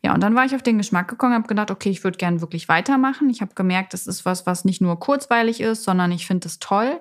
Ja, 0.02 0.14
und 0.14 0.22
dann 0.22 0.34
war 0.34 0.44
ich 0.44 0.54
auf 0.54 0.62
den 0.62 0.78
Geschmack 0.78 1.08
gekommen, 1.08 1.34
habe 1.34 1.46
gedacht, 1.46 1.70
okay, 1.70 1.90
ich 1.90 2.02
würde 2.02 2.18
gerne 2.18 2.40
wirklich 2.40 2.68
weitermachen. 2.68 3.30
Ich 3.30 3.40
habe 3.40 3.54
gemerkt, 3.54 3.92
das 3.92 4.06
ist 4.06 4.24
was, 4.24 4.46
was 4.46 4.64
nicht 4.64 4.80
nur 4.80 4.98
kurzweilig 4.98 5.60
ist, 5.60 5.84
sondern 5.84 6.10
ich 6.10 6.26
finde 6.26 6.48
es 6.48 6.58
toll. 6.58 7.00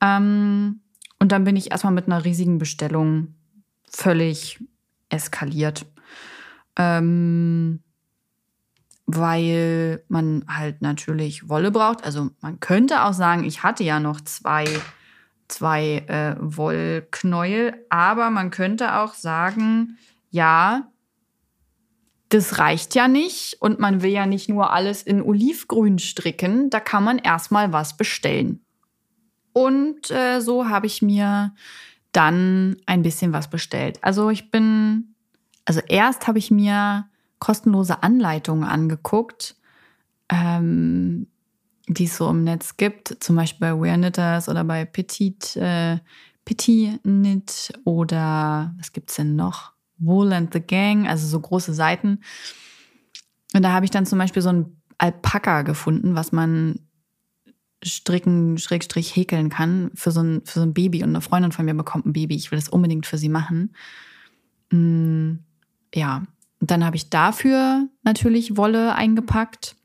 Ähm, 0.00 0.80
und 1.20 1.32
dann 1.32 1.44
bin 1.44 1.56
ich 1.56 1.70
erstmal 1.70 1.92
mit 1.92 2.06
einer 2.06 2.24
riesigen 2.24 2.58
Bestellung 2.58 3.34
völlig 3.90 4.58
eskaliert. 5.08 5.86
Ähm, 6.76 7.80
weil 9.10 10.04
man 10.08 10.44
halt 10.48 10.82
natürlich 10.82 11.48
Wolle 11.48 11.70
braucht. 11.70 12.04
Also 12.04 12.28
man 12.42 12.60
könnte 12.60 13.04
auch 13.04 13.14
sagen, 13.14 13.42
ich 13.44 13.62
hatte 13.62 13.82
ja 13.82 14.00
noch 14.00 14.20
zwei, 14.20 14.66
zwei 15.48 16.04
äh, 16.08 16.36
Wollknäuel, 16.38 17.86
aber 17.88 18.28
man 18.28 18.50
könnte 18.50 18.96
auch 18.96 19.14
sagen, 19.14 19.96
ja, 20.30 20.92
das 22.28 22.58
reicht 22.58 22.94
ja 22.94 23.08
nicht 23.08 23.56
und 23.60 23.78
man 23.78 24.02
will 24.02 24.10
ja 24.10 24.26
nicht 24.26 24.50
nur 24.50 24.74
alles 24.74 25.02
in 25.02 25.22
Olivgrün 25.22 25.98
stricken, 25.98 26.68
da 26.68 26.78
kann 26.78 27.02
man 27.02 27.16
erstmal 27.16 27.72
was 27.72 27.96
bestellen. 27.96 28.60
Und 29.54 30.10
äh, 30.10 30.40
so 30.40 30.68
habe 30.68 30.86
ich 30.86 31.00
mir 31.00 31.54
dann 32.12 32.76
ein 32.84 33.00
bisschen 33.00 33.32
was 33.32 33.48
bestellt. 33.48 33.98
Also 34.02 34.28
ich 34.28 34.50
bin, 34.50 35.14
also 35.64 35.80
erst 35.88 36.26
habe 36.28 36.38
ich 36.38 36.50
mir 36.50 37.08
kostenlose 37.38 38.02
Anleitungen 38.02 38.64
angeguckt, 38.64 39.56
ähm, 40.28 41.26
die 41.86 42.04
es 42.04 42.16
so 42.16 42.28
im 42.28 42.44
Netz 42.44 42.76
gibt, 42.76 43.16
zum 43.20 43.36
Beispiel 43.36 43.68
bei 43.68 43.80
Wear 43.80 43.96
Knitters 43.96 44.48
oder 44.48 44.64
bei 44.64 44.84
Petit, 44.84 45.56
äh, 45.56 45.98
Petit 46.44 47.02
Knit 47.02 47.72
oder 47.84 48.74
was 48.78 48.92
gibt 48.92 49.10
es 49.10 49.16
denn 49.16 49.36
noch? 49.36 49.72
Wool 49.98 50.32
and 50.32 50.52
the 50.52 50.60
Gang, 50.60 51.08
also 51.08 51.26
so 51.26 51.40
große 51.40 51.74
Seiten. 51.74 52.20
Und 53.54 53.62
da 53.62 53.72
habe 53.72 53.84
ich 53.84 53.90
dann 53.90 54.06
zum 54.06 54.18
Beispiel 54.18 54.42
so 54.42 54.50
ein 54.50 54.80
Alpaka 54.98 55.62
gefunden, 55.62 56.14
was 56.14 56.32
man 56.32 56.80
stricken, 57.84 58.58
schrägstrich 58.58 59.14
häkeln 59.14 59.50
kann 59.50 59.90
für 59.94 60.10
so, 60.10 60.20
ein, 60.20 60.42
für 60.44 60.60
so 60.60 60.66
ein 60.66 60.74
Baby. 60.74 61.02
Und 61.02 61.10
eine 61.10 61.20
Freundin 61.20 61.52
von 61.52 61.64
mir 61.64 61.74
bekommt 61.74 62.06
ein 62.06 62.12
Baby. 62.12 62.34
Ich 62.34 62.50
will 62.50 62.58
das 62.58 62.68
unbedingt 62.68 63.06
für 63.06 63.18
sie 63.18 63.28
machen. 63.28 63.74
Mm, 64.70 65.36
ja, 65.94 66.24
und 66.60 66.70
dann 66.70 66.84
habe 66.84 66.96
ich 66.96 67.10
dafür 67.10 67.88
natürlich 68.02 68.56
Wolle 68.56 68.94
eingepackt 68.94 69.76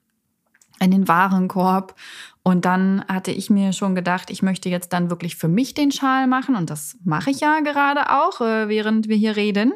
in 0.79 0.91
den 0.91 1.07
Warenkorb. 1.07 1.95
Und 2.41 2.65
dann 2.65 3.05
hatte 3.07 3.31
ich 3.31 3.49
mir 3.49 3.71
schon 3.71 3.95
gedacht, 3.95 4.29
ich 4.29 4.41
möchte 4.41 4.69
jetzt 4.69 4.91
dann 4.91 5.09
wirklich 5.09 5.37
für 5.37 5.47
mich 5.47 5.73
den 5.73 5.91
Schal 5.91 6.27
machen. 6.27 6.55
Und 6.55 6.69
das 6.69 6.97
mache 7.05 7.29
ich 7.29 7.39
ja 7.39 7.59
gerade 7.61 8.09
auch, 8.09 8.41
äh, 8.41 8.67
während 8.67 9.07
wir 9.07 9.15
hier 9.15 9.37
reden. 9.37 9.73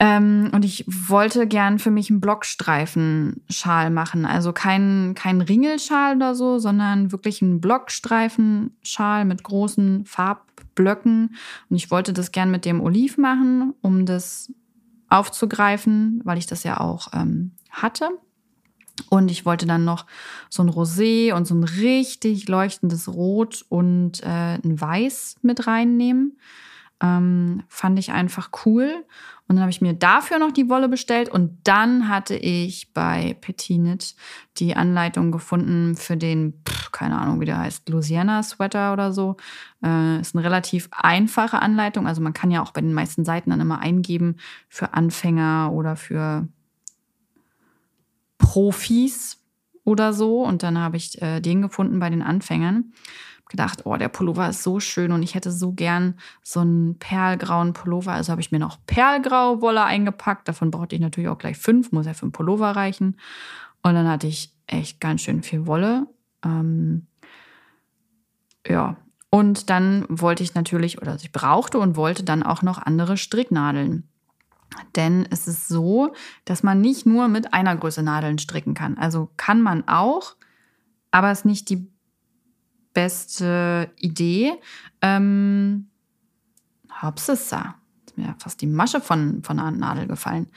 Ähm, 0.00 0.50
und 0.52 0.64
ich 0.64 0.84
wollte 0.88 1.46
gern 1.46 1.78
für 1.78 1.90
mich 1.90 2.08
einen 2.10 2.20
Blockstreifen-Schal 2.20 3.90
machen. 3.90 4.24
Also 4.24 4.52
kein, 4.52 5.14
kein 5.14 5.42
Ringelschal 5.42 6.16
oder 6.16 6.34
so, 6.34 6.58
sondern 6.58 7.12
wirklich 7.12 7.42
einen 7.42 7.60
Blockstreifen-Schal 7.60 9.26
mit 9.26 9.42
großen 9.42 10.06
Farbblöcken. 10.06 11.36
Und 11.68 11.76
ich 11.76 11.90
wollte 11.90 12.14
das 12.14 12.32
gern 12.32 12.50
mit 12.50 12.64
dem 12.64 12.80
Oliv 12.80 13.18
machen, 13.18 13.74
um 13.82 14.06
das 14.06 14.50
aufzugreifen, 15.12 16.20
weil 16.24 16.38
ich 16.38 16.46
das 16.46 16.64
ja 16.64 16.80
auch 16.80 17.08
ähm, 17.12 17.52
hatte. 17.70 18.10
Und 19.08 19.30
ich 19.30 19.44
wollte 19.46 19.66
dann 19.66 19.84
noch 19.84 20.06
so 20.48 20.62
ein 20.62 20.70
Rosé 20.70 21.32
und 21.34 21.46
so 21.46 21.54
ein 21.54 21.64
richtig 21.64 22.48
leuchtendes 22.48 23.08
Rot 23.08 23.64
und 23.68 24.22
äh, 24.22 24.54
ein 24.54 24.80
Weiß 24.80 25.36
mit 25.42 25.66
reinnehmen. 25.66 26.38
Ähm, 27.02 27.62
fand 27.68 27.98
ich 27.98 28.12
einfach 28.12 28.50
cool. 28.64 29.04
Und 29.48 29.56
dann 29.56 29.62
habe 29.62 29.70
ich 29.70 29.80
mir 29.80 29.92
dafür 29.92 30.38
noch 30.38 30.52
die 30.52 30.68
Wolle 30.68 30.88
bestellt 30.88 31.28
und 31.28 31.58
dann 31.64 32.08
hatte 32.08 32.34
ich 32.36 32.92
bei 32.94 33.36
Petinit 33.40 34.14
die 34.56 34.76
Anleitung 34.76 35.30
gefunden 35.30 35.96
für 35.96 36.16
den, 36.16 36.54
pff, 36.66 36.92
keine 36.92 37.18
Ahnung, 37.18 37.40
wie 37.40 37.44
der 37.44 37.58
heißt, 37.58 37.88
Louisiana 37.88 38.42
Sweater 38.42 38.92
oder 38.92 39.12
so. 39.12 39.36
Äh, 39.84 40.20
ist 40.20 40.34
eine 40.34 40.44
relativ 40.44 40.88
einfache 40.92 41.60
Anleitung. 41.60 42.06
Also 42.06 42.22
man 42.22 42.32
kann 42.32 42.50
ja 42.50 42.62
auch 42.62 42.70
bei 42.70 42.80
den 42.80 42.94
meisten 42.94 43.24
Seiten 43.24 43.50
dann 43.50 43.60
immer 43.60 43.80
eingeben 43.80 44.36
für 44.68 44.94
Anfänger 44.94 45.70
oder 45.72 45.96
für 45.96 46.48
Profis 48.38 49.38
oder 49.84 50.12
so. 50.12 50.42
Und 50.44 50.62
dann 50.62 50.78
habe 50.78 50.96
ich 50.96 51.20
äh, 51.20 51.40
den 51.40 51.62
gefunden 51.62 51.98
bei 51.98 52.10
den 52.10 52.22
Anfängern 52.22 52.92
gedacht, 53.52 53.86
oh, 53.86 53.96
der 53.96 54.08
Pullover 54.08 54.48
ist 54.48 54.64
so 54.64 54.80
schön 54.80 55.12
und 55.12 55.22
ich 55.22 55.36
hätte 55.36 55.52
so 55.52 55.72
gern 55.72 56.14
so 56.42 56.60
einen 56.60 56.98
perlgrauen 56.98 57.72
Pullover. 57.72 58.12
Also 58.12 58.32
habe 58.32 58.40
ich 58.40 58.50
mir 58.50 58.58
noch 58.58 58.78
perlgraue 58.86 59.60
Wolle 59.60 59.84
eingepackt. 59.84 60.48
Davon 60.48 60.72
brauchte 60.72 60.96
ich 60.96 61.00
natürlich 61.00 61.28
auch 61.28 61.38
gleich 61.38 61.56
fünf, 61.56 61.92
muss 61.92 62.06
ja 62.06 62.14
für 62.14 62.22
einen 62.22 62.32
Pullover 62.32 62.72
reichen. 62.72 63.16
Und 63.82 63.94
dann 63.94 64.08
hatte 64.08 64.26
ich 64.26 64.52
echt 64.66 65.00
ganz 65.00 65.20
schön 65.20 65.44
viel 65.44 65.66
Wolle. 65.66 66.08
Ähm, 66.44 67.06
ja, 68.66 68.96
und 69.30 69.70
dann 69.70 70.04
wollte 70.08 70.42
ich 70.42 70.54
natürlich, 70.54 71.00
oder 71.00 71.14
ich 71.14 71.32
brauchte 71.32 71.78
und 71.78 71.96
wollte 71.96 72.24
dann 72.24 72.42
auch 72.42 72.62
noch 72.62 72.78
andere 72.78 73.16
Stricknadeln. 73.16 74.08
Denn 74.96 75.26
es 75.30 75.48
ist 75.48 75.68
so, 75.68 76.12
dass 76.44 76.62
man 76.62 76.80
nicht 76.80 77.06
nur 77.06 77.28
mit 77.28 77.54
einer 77.54 77.76
Größe 77.76 78.02
Nadeln 78.02 78.38
stricken 78.38 78.74
kann. 78.74 78.98
Also 78.98 79.30
kann 79.36 79.62
man 79.62 79.86
auch, 79.88 80.36
aber 81.10 81.30
es 81.30 81.40
ist 81.40 81.44
nicht 81.44 81.70
die 81.70 81.90
beste 82.92 83.90
Idee. 83.98 84.52
Ähm, 85.00 85.88
Hopsissa. 87.02 87.76
Ist 88.06 88.18
mir 88.18 88.34
fast 88.38 88.60
die 88.60 88.66
Masche 88.66 89.00
von, 89.00 89.42
von 89.42 89.58
einer 89.58 89.70
Nadel 89.70 90.06
gefallen. 90.06 90.48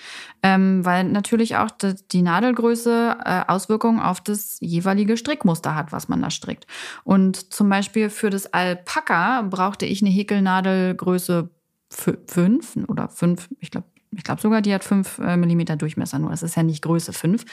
Ähm, 0.44 0.84
weil 0.84 1.06
natürlich 1.06 1.56
auch 1.56 1.72
die, 1.72 1.96
die 2.12 2.22
Nadelgröße 2.22 3.18
äh, 3.24 3.42
Auswirkungen 3.48 4.00
auf 4.00 4.22
das 4.22 4.58
jeweilige 4.60 5.18
Strickmuster 5.18 5.76
hat, 5.76 5.92
was 5.92 6.10
man 6.10 6.22
da 6.22 6.30
strickt. 6.30 6.68
Und 7.04 7.54
zum 7.54 7.70
Beispiel 7.70 8.10
für 8.10 8.30
das 8.30 8.48
Alpaka 8.48 9.44
brauchte 9.44 9.86
ich 9.86 10.02
eine 10.02 10.12
Häkelnadelgröße 10.12 11.50
5 11.92 12.78
oder 12.88 13.08
5, 13.08 13.50
ich 13.60 13.72
glaube 13.72 13.88
ich 14.18 14.24
glaube 14.24 14.42
sogar, 14.42 14.62
die 14.62 14.74
hat 14.74 14.84
5 14.84 15.20
äh, 15.20 15.38
mm 15.38 15.78
Durchmesser 15.78 16.20
nur. 16.20 16.30
Das 16.30 16.44
ist 16.44 16.56
ja 16.56 16.64
nicht 16.64 16.82
Größe 16.82 17.14
5. 17.14 17.46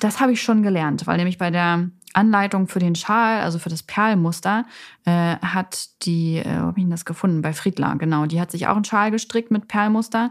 Das 0.00 0.20
habe 0.20 0.32
ich 0.32 0.42
schon 0.42 0.62
gelernt, 0.62 1.06
weil 1.06 1.16
nämlich 1.16 1.38
bei 1.38 1.50
der 1.50 1.90
Anleitung 2.14 2.68
für 2.68 2.78
den 2.78 2.94
Schal, 2.94 3.40
also 3.40 3.58
für 3.58 3.68
das 3.68 3.82
Perlmuster, 3.82 4.64
äh, 5.04 5.36
hat 5.36 5.88
die, 6.02 6.38
äh, 6.38 6.44
wo 6.44 6.66
habe 6.66 6.78
ich 6.78 6.84
denn 6.84 6.90
das 6.90 7.04
gefunden? 7.04 7.42
Bei 7.42 7.52
Friedler, 7.52 7.96
genau. 7.96 8.26
Die 8.26 8.40
hat 8.40 8.50
sich 8.50 8.66
auch 8.66 8.76
einen 8.76 8.84
Schal 8.84 9.10
gestrickt 9.10 9.50
mit 9.50 9.68
Perlmuster 9.68 10.30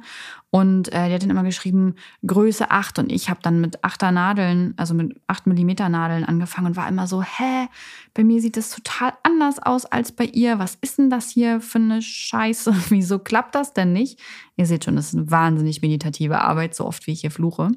und 0.50 0.92
äh, 0.94 1.08
die 1.08 1.14
hat 1.14 1.24
dann 1.24 1.30
immer 1.30 1.44
geschrieben 1.44 1.96
Größe 2.26 2.72
8 2.72 3.00
und 3.00 3.12
ich 3.12 3.30
habe 3.30 3.40
dann 3.42 3.62
mit 3.62 3.84
8er 3.84 4.12
Nadeln, 4.12 4.74
also 4.78 4.94
mit 4.94 5.20
8 5.28 5.48
mm 5.48 5.72
Nadeln 5.90 6.26
angefangen 6.26 6.68
und 6.68 6.76
war 6.76 6.88
immer 6.88 7.08
so, 7.08 7.24
hä, 7.24 7.68
bei 8.14 8.24
mir 8.24 8.42
sieht 8.42 8.58
das 8.58 8.70
total 8.70 9.14
anders 9.24 9.60
aus 9.60 9.86
als 9.86 10.12
bei 10.12 10.26
ihr. 10.26 10.60
Was 10.60 10.78
ist 10.82 10.98
denn 10.98 11.10
das 11.10 11.30
hier 11.30 11.62
für 11.62 11.80
eine 11.80 12.02
Scheiße? 12.02 12.76
Wieso 12.90 13.20
klappt 13.20 13.56
das 13.56 13.74
denn 13.74 13.94
nicht? 13.94 14.20
Ihr 14.58 14.66
seht 14.66 14.86
schon, 14.86 14.96
das 14.96 15.08
ist 15.08 15.16
eine 15.16 15.32
wahnsinnig 15.32 15.82
meditative 15.82 16.42
Arbeit, 16.42 16.76
so 16.76 16.86
oft 16.86 17.08
wie 17.08 17.12
ich 17.12 17.22
hier 17.22 17.32
fluche. 17.32 17.70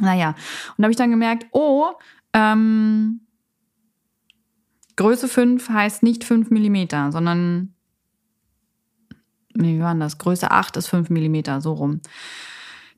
Naja, 0.00 0.28
und 0.28 0.36
da 0.78 0.84
habe 0.84 0.92
ich 0.92 0.96
dann 0.96 1.10
gemerkt, 1.10 1.46
oh, 1.50 1.86
ähm, 2.38 3.20
Größe 4.96 5.28
5 5.28 5.68
heißt 5.68 6.02
nicht 6.02 6.24
5 6.24 6.50
mm, 6.50 7.10
sondern, 7.10 7.74
wie 9.54 9.80
war 9.80 9.94
das? 9.94 10.18
Größe 10.18 10.50
8 10.50 10.76
ist 10.76 10.88
5 10.88 11.10
mm, 11.10 11.60
so 11.60 11.72
rum. 11.72 12.00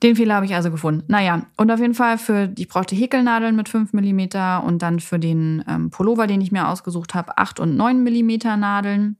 Den 0.03 0.16
Fehler 0.16 0.37
habe 0.37 0.46
ich 0.46 0.55
also 0.55 0.70
gefunden. 0.70 1.05
Naja, 1.09 1.46
und 1.59 1.70
auf 1.70 1.79
jeden 1.79 1.92
Fall 1.92 2.16
für, 2.16 2.53
ich 2.57 2.68
brauchte 2.68 2.94
Häkelnadeln 2.94 3.55
mit 3.55 3.68
5 3.68 3.92
mm 3.92 4.64
und 4.64 4.81
dann 4.81 4.98
für 4.98 5.18
den 5.18 5.62
ähm, 5.68 5.90
Pullover, 5.90 6.26
den 6.26 6.40
ich 6.40 6.53
mir 6.53 6.68
ausgesucht 6.68 7.14
habe, 7.14 7.37
8 7.37 7.61
und 7.61 7.76
9 7.76 8.03
mm 8.03 8.59
Nadeln. 8.59 9.16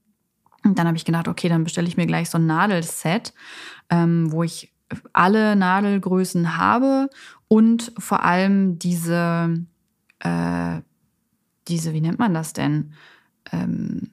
Und 0.65 0.79
dann 0.79 0.87
habe 0.87 0.97
ich 0.97 1.05
gedacht, 1.05 1.29
okay, 1.29 1.49
dann 1.49 1.65
bestelle 1.65 1.89
ich 1.89 1.99
mir 1.99 2.07
gleich 2.07 2.31
so 2.31 2.39
ein 2.39 2.47
Nadelset, 2.47 3.35
ähm, 3.91 4.33
wo 4.33 4.43
ich 4.43 4.73
alle 5.13 5.55
Nadelgrößen 5.57 6.57
habe 6.57 7.11
und 7.49 7.93
vor 7.99 8.25
allem 8.25 8.79
diese, 8.79 9.55
äh, 10.21 10.81
diese, 11.69 11.93
wie 11.93 12.01
nennt 12.01 12.19
man 12.19 12.35
das 12.35 12.53
denn? 12.53 12.95
Ähm, 13.53 14.11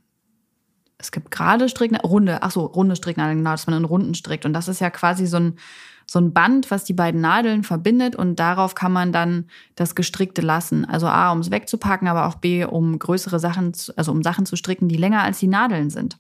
es 0.98 1.12
gibt 1.12 1.32
gerade 1.32 1.70
Stricknadeln, 1.70 2.10
runde, 2.10 2.42
ach 2.42 2.52
so, 2.52 2.66
runde 2.66 2.96
Stricknadeln, 2.96 3.38
genau, 3.38 3.52
dass 3.52 3.68
man 3.68 3.78
in 3.78 3.86
Runden 3.86 4.16
strickt. 4.16 4.46
Und 4.46 4.54
das 4.54 4.68
ist 4.68 4.82
ja 4.82 4.90
quasi 4.90 5.28
so 5.28 5.38
ein, 5.38 5.60
so 6.08 6.20
ein 6.20 6.34
Band, 6.34 6.72
was 6.72 6.86
die 6.86 6.94
beiden 6.94 7.22
Nadeln 7.22 7.64
verbindet 7.64 8.16
und 8.16 8.38
darauf 8.38 8.76
kann 8.76 8.94
man 8.94 9.12
dann 9.12 9.46
das 9.76 9.94
Gestrickte 9.94 10.42
lassen. 10.42 10.86
Also 10.86 11.08
A, 11.08 11.32
um 11.32 11.40
es 11.40 11.52
wegzupacken, 11.52 12.08
aber 12.08 12.26
auch 12.26 12.36
B, 12.36 12.64
um 12.64 12.98
größere 12.98 13.40
Sachen, 13.40 13.74
also 13.96 14.12
um 14.12 14.24
Sachen 14.24 14.46
zu 14.46 14.56
stricken, 14.56 14.88
die 14.88 14.98
länger 14.98 15.22
als 15.22 15.40
die 15.40 15.48
Nadeln 15.48 15.90
sind. 15.90 16.18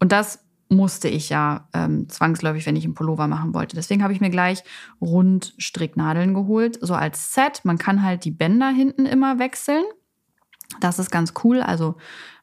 Und 0.00 0.12
das 0.12 0.41
musste 0.72 1.08
ich 1.08 1.28
ja 1.28 1.68
ähm, 1.72 2.08
zwangsläufig, 2.08 2.66
wenn 2.66 2.76
ich 2.76 2.84
einen 2.84 2.94
Pullover 2.94 3.28
machen 3.28 3.54
wollte. 3.54 3.76
Deswegen 3.76 4.02
habe 4.02 4.12
ich 4.12 4.20
mir 4.20 4.30
gleich 4.30 4.64
Rundstricknadeln 5.00 6.34
geholt, 6.34 6.78
so 6.80 6.94
als 6.94 7.34
Set. 7.34 7.60
Man 7.64 7.78
kann 7.78 8.02
halt 8.02 8.24
die 8.24 8.30
Bänder 8.30 8.68
hinten 8.68 9.06
immer 9.06 9.38
wechseln. 9.38 9.84
Das 10.80 10.98
ist 10.98 11.10
ganz 11.10 11.34
cool. 11.44 11.60
Also 11.60 11.96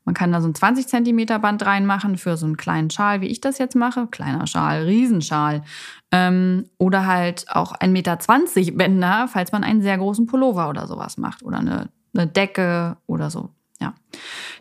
man 0.05 0.15
kann 0.15 0.31
da 0.31 0.41
so 0.41 0.47
ein 0.47 0.55
20 0.55 0.87
Zentimeter 0.87 1.39
Band 1.39 1.65
reinmachen 1.65 2.17
für 2.17 2.37
so 2.37 2.45
einen 2.45 2.57
kleinen 2.57 2.89
Schal, 2.89 3.21
wie 3.21 3.27
ich 3.27 3.41
das 3.41 3.57
jetzt 3.57 3.75
mache. 3.75 4.07
Kleiner 4.07 4.47
Schal, 4.47 4.83
Riesenschal. 4.83 5.63
Ähm, 6.11 6.65
oder 6.77 7.05
halt 7.05 7.45
auch 7.49 7.73
1,20 7.73 7.87
Meter 7.89 8.77
Bänder, 8.77 9.27
falls 9.27 9.51
man 9.51 9.63
einen 9.63 9.81
sehr 9.81 9.97
großen 9.97 10.25
Pullover 10.25 10.69
oder 10.69 10.87
sowas 10.87 11.17
macht. 11.17 11.43
Oder 11.43 11.59
eine, 11.59 11.89
eine 12.13 12.27
Decke 12.27 12.97
oder 13.07 13.29
so. 13.29 13.53
Ja, 13.81 13.93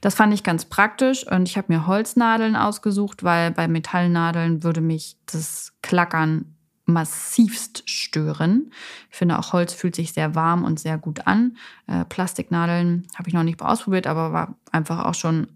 das 0.01 0.15
fand 0.15 0.33
ich 0.33 0.45
ganz 0.45 0.65
praktisch 0.65 1.27
und 1.27 1.49
ich 1.49 1.57
habe 1.57 1.73
mir 1.73 1.87
Holznadeln 1.87 2.55
ausgesucht, 2.55 3.25
weil 3.25 3.51
bei 3.51 3.67
Metallnadeln 3.67 4.63
würde 4.63 4.81
mich 4.81 5.17
das 5.27 5.73
Klackern 5.83 6.55
massivst 6.85 7.89
stören. 7.89 8.73
Ich 9.11 9.17
finde 9.17 9.39
auch 9.39 9.53
Holz 9.53 9.75
fühlt 9.75 9.95
sich 9.95 10.13
sehr 10.13 10.35
warm 10.35 10.65
und 10.65 10.81
sehr 10.81 10.99
gut 10.99 11.27
an. 11.27 11.57
Äh, 11.87 12.05
Plastiknadeln 12.05 13.07
habe 13.17 13.29
ich 13.29 13.35
noch 13.35 13.43
nicht 13.43 13.61
ausprobiert, 13.61 14.07
aber 14.07 14.33
war 14.33 14.55
einfach 14.73 15.05
auch 15.05 15.15
schon 15.15 15.49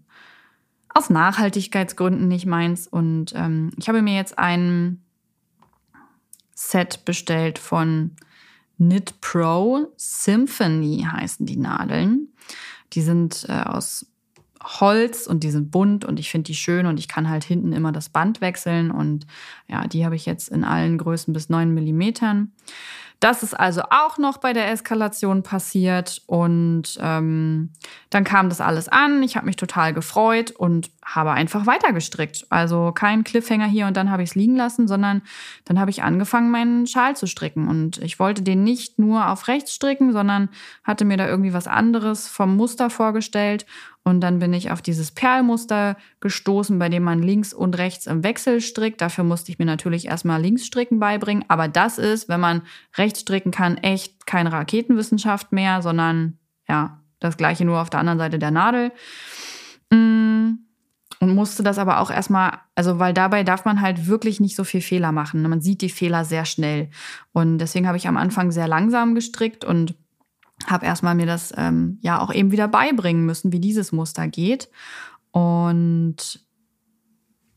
aus 0.89 1.09
Nachhaltigkeitsgründen 1.09 2.27
nicht 2.27 2.45
meins. 2.45 2.87
Und 2.87 3.33
ähm, 3.35 3.71
ich 3.77 3.87
habe 3.87 4.01
mir 4.01 4.15
jetzt 4.15 4.37
ein 4.37 5.01
Set 6.53 7.03
bestellt 7.05 7.57
von 7.57 8.11
Knit 8.77 9.21
Pro 9.21 9.87
Symphony 9.95 11.07
heißen 11.09 11.45
die 11.45 11.55
Nadeln. 11.55 12.32
Die 12.93 13.01
sind 13.01 13.45
äh, 13.49 13.61
aus 13.63 14.05
Holz 14.63 15.27
und 15.27 15.43
die 15.43 15.51
sind 15.51 15.71
bunt 15.71 16.05
und 16.05 16.19
ich 16.19 16.29
finde 16.29 16.47
die 16.47 16.55
schön 16.55 16.85
und 16.85 16.99
ich 16.99 17.07
kann 17.07 17.29
halt 17.29 17.43
hinten 17.43 17.73
immer 17.73 17.91
das 17.91 18.09
Band 18.09 18.39
wechseln 18.39 18.91
und 18.91 19.27
ja, 19.67 19.87
die 19.87 20.05
habe 20.05 20.15
ich 20.15 20.25
jetzt 20.25 20.49
in 20.49 20.63
allen 20.63 20.97
Größen 20.97 21.33
bis 21.33 21.49
9 21.49 21.73
Millimetern. 21.73 22.53
Das 23.23 23.41
ist 23.41 23.53
also 23.57 23.83
auch 23.89 24.17
noch 24.17 24.39
bei 24.39 24.51
der 24.51 24.69
Eskalation 24.69 25.43
passiert 25.43 26.21
und 26.25 26.99
ähm, 26.99 27.69
dann 28.09 28.25
kam 28.25 28.49
das 28.49 28.59
alles 28.59 28.89
an. 28.89 29.23
Ich 29.23 29.37
habe 29.37 29.45
mich 29.45 29.55
total 29.55 29.93
gefreut 29.93 30.51
und 30.51 30.91
habe 31.05 31.31
einfach 31.31 31.65
weitergestrickt. 31.65 32.45
Also 32.49 32.91
kein 32.91 33.23
Cliffhanger 33.23 33.67
hier 33.67 33.87
und 33.87 33.95
dann 33.95 34.11
habe 34.11 34.23
ich 34.23 34.31
es 34.31 34.35
liegen 34.35 34.57
lassen, 34.57 34.89
sondern 34.89 35.21
dann 35.63 35.79
habe 35.79 35.89
ich 35.89 36.03
angefangen, 36.03 36.51
meinen 36.51 36.85
Schal 36.85 37.15
zu 37.15 37.25
stricken. 37.25 37.69
Und 37.69 37.97
ich 37.99 38.19
wollte 38.19 38.41
den 38.41 38.65
nicht 38.65 38.99
nur 38.99 39.29
auf 39.29 39.47
rechts 39.47 39.73
stricken, 39.73 40.11
sondern 40.11 40.49
hatte 40.83 41.05
mir 41.05 41.15
da 41.15 41.25
irgendwie 41.25 41.53
was 41.53 41.67
anderes 41.67 42.27
vom 42.27 42.57
Muster 42.57 42.89
vorgestellt 42.89 43.65
und 44.03 44.19
dann 44.19 44.39
bin 44.39 44.53
ich 44.53 44.69
auf 44.69 44.81
dieses 44.81 45.11
Perlmuster 45.11 45.95
gestoßen, 46.19 46.77
bei 46.77 46.89
dem 46.89 47.03
man 47.03 47.23
links 47.23 47.53
und 47.53 47.77
rechts 47.77 48.05
im 48.05 48.23
Wechsel 48.23 48.59
strickt. 48.59 48.99
Dafür 48.99 49.23
musste 49.23 49.51
ich 49.51 49.59
mir 49.59 49.65
natürlich 49.65 50.07
erstmal 50.07 50.41
Linksstricken 50.41 50.99
beibringen. 50.99 51.45
Aber 51.47 51.69
das 51.69 51.97
ist, 51.97 52.27
wenn 52.27 52.41
man 52.41 52.63
rechts 52.97 53.21
stricken 53.21 53.51
kann, 53.51 53.77
echt 53.77 54.27
keine 54.27 54.51
Raketenwissenschaft 54.51 55.53
mehr, 55.53 55.81
sondern 55.81 56.37
ja, 56.67 57.01
das 57.19 57.37
gleiche 57.37 57.63
nur 57.63 57.81
auf 57.81 57.89
der 57.89 58.01
anderen 58.01 58.19
Seite 58.19 58.39
der 58.39 58.51
Nadel. 58.51 58.91
Mm, 59.89 60.55
und 61.21 61.35
musste 61.35 61.63
das 61.63 61.77
aber 61.77 61.99
auch 61.99 62.11
erstmal, 62.11 62.59
also 62.75 62.99
weil 62.99 63.13
dabei 63.13 63.43
darf 63.45 63.63
man 63.63 63.79
halt 63.79 64.07
wirklich 64.07 64.41
nicht 64.41 64.57
so 64.57 64.65
viel 64.65 64.81
Fehler 64.81 65.13
machen. 65.13 65.41
Man 65.43 65.61
sieht 65.61 65.81
die 65.81 65.89
Fehler 65.89 66.25
sehr 66.25 66.43
schnell. 66.43 66.89
Und 67.31 67.59
deswegen 67.59 67.87
habe 67.87 67.95
ich 67.95 68.09
am 68.09 68.17
Anfang 68.17 68.51
sehr 68.51 68.67
langsam 68.67 69.15
gestrickt 69.15 69.63
und 69.63 69.95
habe 70.67 70.85
erstmal 70.85 71.15
mir 71.15 71.25
das 71.25 71.53
ähm, 71.57 71.97
ja 72.01 72.19
auch 72.19 72.33
eben 72.33 72.51
wieder 72.51 72.67
beibringen 72.67 73.25
müssen, 73.25 73.51
wie 73.51 73.59
dieses 73.59 73.91
Muster 73.91 74.27
geht. 74.27 74.69
Und 75.31 76.45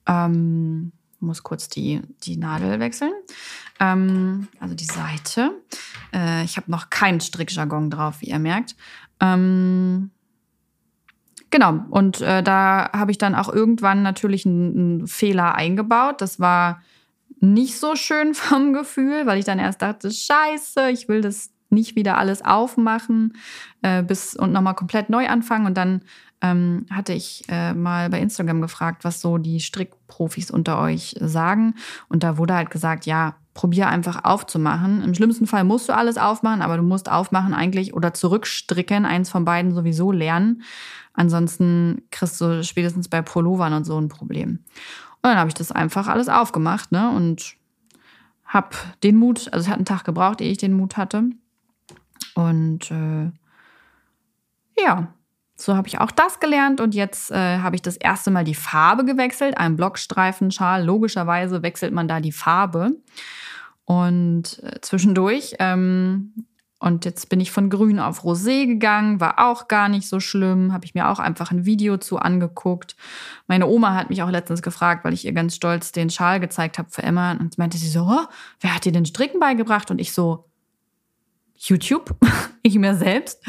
ähm, 0.07 0.93
muss 1.21 1.43
kurz 1.43 1.69
die, 1.69 2.03
die 2.23 2.37
Nadel 2.37 2.81
wechseln. 2.81 3.13
Ähm, 3.81 4.49
also 4.61 4.75
die 4.75 4.85
Seite. 4.85 5.53
Äh, 6.13 6.45
ich 6.45 6.57
habe 6.57 6.71
noch 6.71 6.91
keinen 6.91 7.21
Strickjargon 7.21 7.91
drauf, 7.91 8.21
wie 8.21 8.27
ihr 8.27 8.39
merkt. 8.39 8.77
Ähm, 9.21 10.11
genau, 11.51 11.85
und 11.91 12.21
äh, 12.21 12.43
da 12.43 12.91
habe 12.93 13.11
ich 13.11 13.19
dann 13.19 13.35
auch 13.35 13.53
irgendwann 13.53 14.03
natürlich 14.03 14.47
einen, 14.47 14.79
einen 14.79 15.07
Fehler 15.07 15.55
eingebaut. 15.55 16.21
Das 16.21 16.41
war 16.41 16.83
nicht 17.41 17.79
so 17.79 17.97
schön 17.97 18.35
vom 18.35 18.73
Gefühl, 18.73 19.27
weil 19.27 19.39
ich 19.39 19.45
dann 19.45 19.59
erst 19.59 19.83
dachte, 19.83 20.11
scheiße, 20.11 20.91
ich 20.91 21.09
will 21.09 21.21
das 21.21 21.51
nicht 21.71 21.97
wieder 21.97 22.19
alles 22.19 22.45
aufmachen 22.45 23.37
äh, 23.83 24.03
bis 24.03 24.37
und 24.37 24.53
nochmal 24.53 24.75
komplett 24.75 25.11
neu 25.11 25.27
anfangen. 25.29 25.67
Und 25.67 25.77
dann 25.77 26.03
ähm, 26.43 26.87
hatte 26.91 27.13
ich 27.13 27.45
äh, 27.49 27.75
mal 27.75 28.11
bei 28.11 28.21
Instagram 28.21 28.61
gefragt, 28.61 29.05
was 29.05 29.21
so 29.21 29.39
die 29.39 29.61
Strickprofis 29.61 30.51
unter 30.51 30.81
euch 30.81 31.17
sagen. 31.21 31.75
Und 32.09 32.23
da 32.23 32.39
wurde 32.39 32.55
halt 32.55 32.71
gesagt, 32.71 33.07
ja, 33.07 33.37
probier 33.55 33.89
einfach 33.89 34.25
aufzumachen. 34.25 35.03
Im 35.03 35.15
schlimmsten 35.15 35.47
Fall 35.47 35.65
musst 35.65 35.89
du 35.89 35.95
alles 35.95 36.19
aufmachen, 36.19 36.63
aber 36.63 36.77
du 36.77 36.83
musst 36.83 37.11
aufmachen 37.11 37.55
eigentlich 37.55 37.95
oder 37.95 38.13
zurückstricken, 38.13 39.07
eins 39.07 39.31
von 39.31 39.45
beiden 39.45 39.73
sowieso 39.73 40.13
lernen. 40.13 40.63
Ansonsten 41.15 42.03
kriegst 42.11 42.41
du 42.41 42.63
spätestens 42.63 43.09
bei 43.09 43.23
Pullovern 43.23 43.73
und 43.73 43.85
so 43.85 43.99
ein 43.99 44.09
Problem. 44.09 44.61
Und 45.23 45.31
dann 45.31 45.39
habe 45.39 45.49
ich 45.49 45.55
das 45.55 45.73
einfach 45.73 46.07
alles 46.07 46.29
aufgemacht, 46.29 46.93
ne? 46.93 47.11
Und 47.11 47.57
habe 48.45 48.77
den 49.03 49.17
Mut, 49.17 49.49
also 49.53 49.65
es 49.65 49.69
hat 49.69 49.77
einen 49.77 49.87
Tag 49.87 50.05
gebraucht, 50.05 50.41
ehe 50.41 50.53
ich 50.53 50.59
den 50.59 50.75
Mut 50.75 50.97
hatte. 50.99 51.31
Und 52.37 52.91
äh, 52.91 53.33
ja, 54.79 55.09
so 55.57 55.75
habe 55.75 55.89
ich 55.89 55.99
auch 55.99 56.11
das 56.11 56.39
gelernt 56.39 56.83
und 56.83 56.95
jetzt 56.95 57.31
äh, 57.31 57.59
habe 57.61 57.77
ich 57.77 57.83
das 57.83 57.97
erste 57.97 58.31
Mal 58.31 58.45
die 58.45 58.55
Farbe 58.55 59.07
gewechselt. 59.07 59.57
Ein 59.57 59.75
Blockstreifenschal, 59.75 60.85
logischerweise 60.85 61.63
wechselt 61.63 61.95
man 61.95 62.09
da 62.09 62.21
die 62.21 62.33
Farbe. 62.33 62.93
Und 63.87 64.63
äh, 64.63 64.83
zwischendurch, 64.83 65.55
ähm, 65.61 66.35
und 66.79 67.07
jetzt 67.07 67.31
bin 67.31 67.41
ich 67.41 67.53
von 67.53 67.71
grün 67.71 67.99
auf 67.99 68.23
rosé 68.23 68.67
gegangen, 68.67 69.19
war 69.19 69.39
auch 69.39 69.67
gar 69.67 69.89
nicht 69.89 70.07
so 70.07 70.21
schlimm, 70.21 70.75
habe 70.75 70.85
ich 70.85 70.95
mir 70.95 71.09
auch 71.09 71.21
einfach 71.21 71.51
ein 71.51 71.65
Video 71.65 71.97
zu 71.97 72.19
angeguckt. 72.19 72.97
Meine 73.47 73.67
Oma 73.67 73.95
hat 73.95 74.11
mich 74.11 74.23
auch 74.23 74.31
letztens 74.31 74.61
gefragt, 74.61 75.07
weil 75.07 75.15
ich 75.15 75.25
ihr 75.25 75.33
ganz 75.33 75.55
stolz 75.55 75.91
den 75.91 76.11
Schal 76.11 76.39
gezeigt 76.39 76.77
habe 76.77 76.91
für 76.91 77.03
Emma 77.03 77.33
und 77.33 77.57
meinte 77.57 77.79
sie 77.79 77.89
so, 77.89 78.03
oh, 78.03 78.27
wer 78.61 78.75
hat 78.75 78.85
dir 78.85 78.93
den 78.93 79.07
Stricken 79.07 79.41
beigebracht? 79.41 79.91
Und 79.91 80.01
ich 80.01 80.13
so, 80.13 80.46
YouTube, 81.59 82.17
ich 82.63 82.77
mir 82.77 82.95
selbst. 82.95 83.45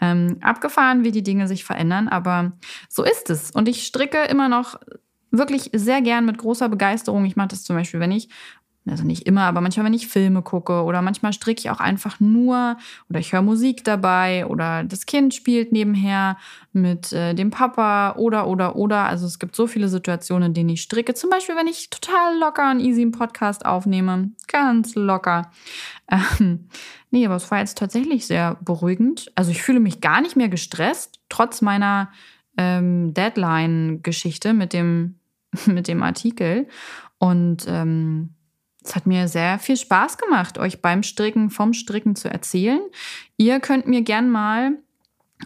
Ähm, 0.00 0.38
abgefahren, 0.40 1.04
wie 1.04 1.12
die 1.12 1.22
Dinge 1.22 1.46
sich 1.46 1.64
verändern, 1.64 2.08
aber 2.08 2.52
so 2.88 3.04
ist 3.04 3.30
es. 3.30 3.52
Und 3.52 3.68
ich 3.68 3.86
stricke 3.86 4.24
immer 4.24 4.48
noch 4.48 4.78
wirklich 5.30 5.70
sehr 5.72 6.02
gern 6.02 6.26
mit 6.26 6.38
großer 6.38 6.68
Begeisterung. 6.68 7.24
Ich 7.24 7.36
mache 7.36 7.48
das 7.48 7.64
zum 7.64 7.76
Beispiel, 7.76 8.00
wenn 8.00 8.12
ich 8.12 8.28
also 8.86 9.04
nicht 9.04 9.26
immer, 9.26 9.44
aber 9.44 9.62
manchmal, 9.62 9.86
wenn 9.86 9.94
ich 9.94 10.08
Filme 10.08 10.42
gucke 10.42 10.82
oder 10.82 11.00
manchmal 11.00 11.32
stricke 11.32 11.60
ich 11.60 11.70
auch 11.70 11.80
einfach 11.80 12.20
nur 12.20 12.76
oder 13.08 13.18
ich 13.18 13.32
höre 13.32 13.40
Musik 13.40 13.82
dabei 13.82 14.44
oder 14.46 14.84
das 14.84 15.06
Kind 15.06 15.32
spielt 15.32 15.72
nebenher 15.72 16.36
mit 16.74 17.10
äh, 17.12 17.32
dem 17.32 17.50
Papa 17.50 18.16
oder, 18.16 18.46
oder, 18.46 18.76
oder. 18.76 19.06
Also 19.06 19.26
es 19.26 19.38
gibt 19.38 19.56
so 19.56 19.66
viele 19.66 19.88
Situationen, 19.88 20.48
in 20.48 20.54
denen 20.54 20.68
ich 20.70 20.82
stricke. 20.82 21.14
Zum 21.14 21.30
Beispiel, 21.30 21.56
wenn 21.56 21.66
ich 21.66 21.88
total 21.88 22.38
locker 22.38 22.70
und 22.70 22.80
easy 22.80 23.00
einen 23.00 23.12
Podcast 23.12 23.64
aufnehme. 23.64 24.32
Ganz 24.48 24.94
locker. 24.94 25.50
Ähm, 26.10 26.68
nee, 27.14 27.24
aber 27.24 27.36
es 27.36 27.48
war 27.52 27.60
jetzt 27.60 27.78
tatsächlich 27.78 28.26
sehr 28.26 28.56
beruhigend. 28.60 29.30
Also 29.36 29.52
ich 29.52 29.62
fühle 29.62 29.78
mich 29.78 30.00
gar 30.00 30.20
nicht 30.20 30.34
mehr 30.34 30.48
gestresst, 30.48 31.20
trotz 31.28 31.62
meiner 31.62 32.10
ähm, 32.58 33.14
Deadline-Geschichte 33.14 34.52
mit 34.52 34.72
dem, 34.72 35.20
mit 35.66 35.86
dem 35.86 36.02
Artikel. 36.02 36.66
Und 37.18 37.66
ähm, 37.68 38.34
es 38.82 38.96
hat 38.96 39.06
mir 39.06 39.28
sehr 39.28 39.60
viel 39.60 39.76
Spaß 39.76 40.18
gemacht, 40.18 40.58
euch 40.58 40.82
beim 40.82 41.04
Stricken, 41.04 41.50
vom 41.50 41.72
Stricken 41.72 42.16
zu 42.16 42.28
erzählen. 42.28 42.80
Ihr 43.36 43.60
könnt 43.60 43.86
mir 43.86 44.02
gern 44.02 44.28
mal, 44.28 44.72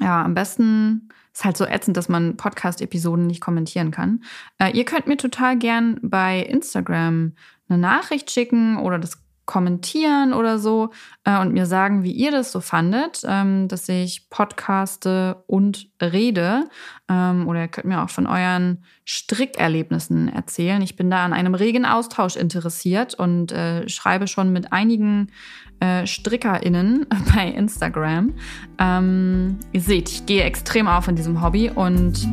ja, 0.01 0.25
am 0.25 0.35
besten 0.35 1.11
ist 1.35 1.45
halt 1.45 1.59
so 1.59 1.67
ätzend, 1.67 1.99
dass 1.99 2.09
man 2.09 2.39
Podcast-Episoden 2.39 3.27
nicht 3.27 3.43
kommentieren 3.43 3.91
kann. 3.91 4.25
Äh, 4.59 4.71
ihr 4.71 4.87
könnt 4.87 5.07
mir 5.07 5.19
total 5.19 5.59
gern 5.59 6.01
bei 6.03 6.41
Instagram 6.41 7.35
eine 7.69 7.79
Nachricht 7.79 8.31
schicken 8.31 8.79
oder 8.79 8.99
das 8.99 9.23
kommentieren 9.49 10.35
oder 10.35 10.59
so 10.59 10.91
äh, 11.25 11.41
und 11.41 11.53
mir 11.55 11.65
sagen, 11.65 12.05
wie 12.05 12.13
ihr 12.13 12.31
das 12.31 12.53
so 12.53 12.61
fandet, 12.61 13.23
ähm, 13.27 13.67
dass 13.67 13.89
ich 13.89 14.29
podcaste 14.29 15.43
und 15.47 15.89
rede. 16.01 16.65
Ähm, 17.09 17.49
oder 17.49 17.63
ihr 17.63 17.69
könnt 17.69 17.87
mir 17.87 18.03
auch 18.03 18.11
von 18.11 18.27
euren 18.27 18.85
Strickerlebnissen 19.07 20.29
erzählen. 20.29 20.83
Ich 20.83 20.97
bin 20.97 21.11
da 21.11 21.25
an 21.25 21.33
einem 21.33 21.55
regen 21.55 21.87
Austausch 21.87 22.37
interessiert 22.37 23.15
und 23.15 23.51
äh, 23.51 23.89
schreibe 23.89 24.29
schon 24.29 24.53
mit 24.53 24.71
einigen 24.73 25.33
äh, 25.81 26.07
StrickerInnen 26.07 27.07
bei 27.35 27.49
Instagram. 27.49 28.35
Ähm, 28.79 29.59
ihr 29.73 29.81
seht, 29.81 30.11
ich 30.11 30.27
gehe 30.27 30.45
extrem 30.45 30.87
auf 30.87 31.09
in 31.09 31.17
diesem 31.17 31.43
Hobby 31.43 31.71
und 31.71 32.29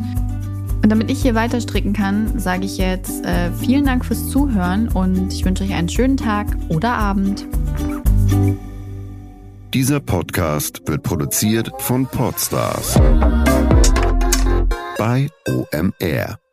und 0.86 0.90
damit 0.90 1.10
ich 1.10 1.24
hier 1.24 1.34
weiter 1.34 1.60
stricken 1.60 1.94
kann, 1.94 2.38
sage 2.38 2.64
ich 2.64 2.78
jetzt 2.78 3.26
äh, 3.26 3.52
vielen 3.54 3.86
Dank 3.86 4.06
fürs 4.06 4.30
Zuhören 4.30 4.88
und 4.88 5.34
ich 5.34 5.44
wünsche 5.44 5.64
euch 5.64 5.74
einen 5.74 5.90
schönen 5.90 6.16
Tag 6.16 6.46
oder 6.70 6.94
Abend. 6.94 7.48
Dieser 9.74 10.00
Podcast 10.00 10.84
wird 10.86 11.02
produziert 11.02 11.72
von 11.80 12.06
Podstars 12.06 13.00
bei 15.00 15.28
OMR. 15.48 16.45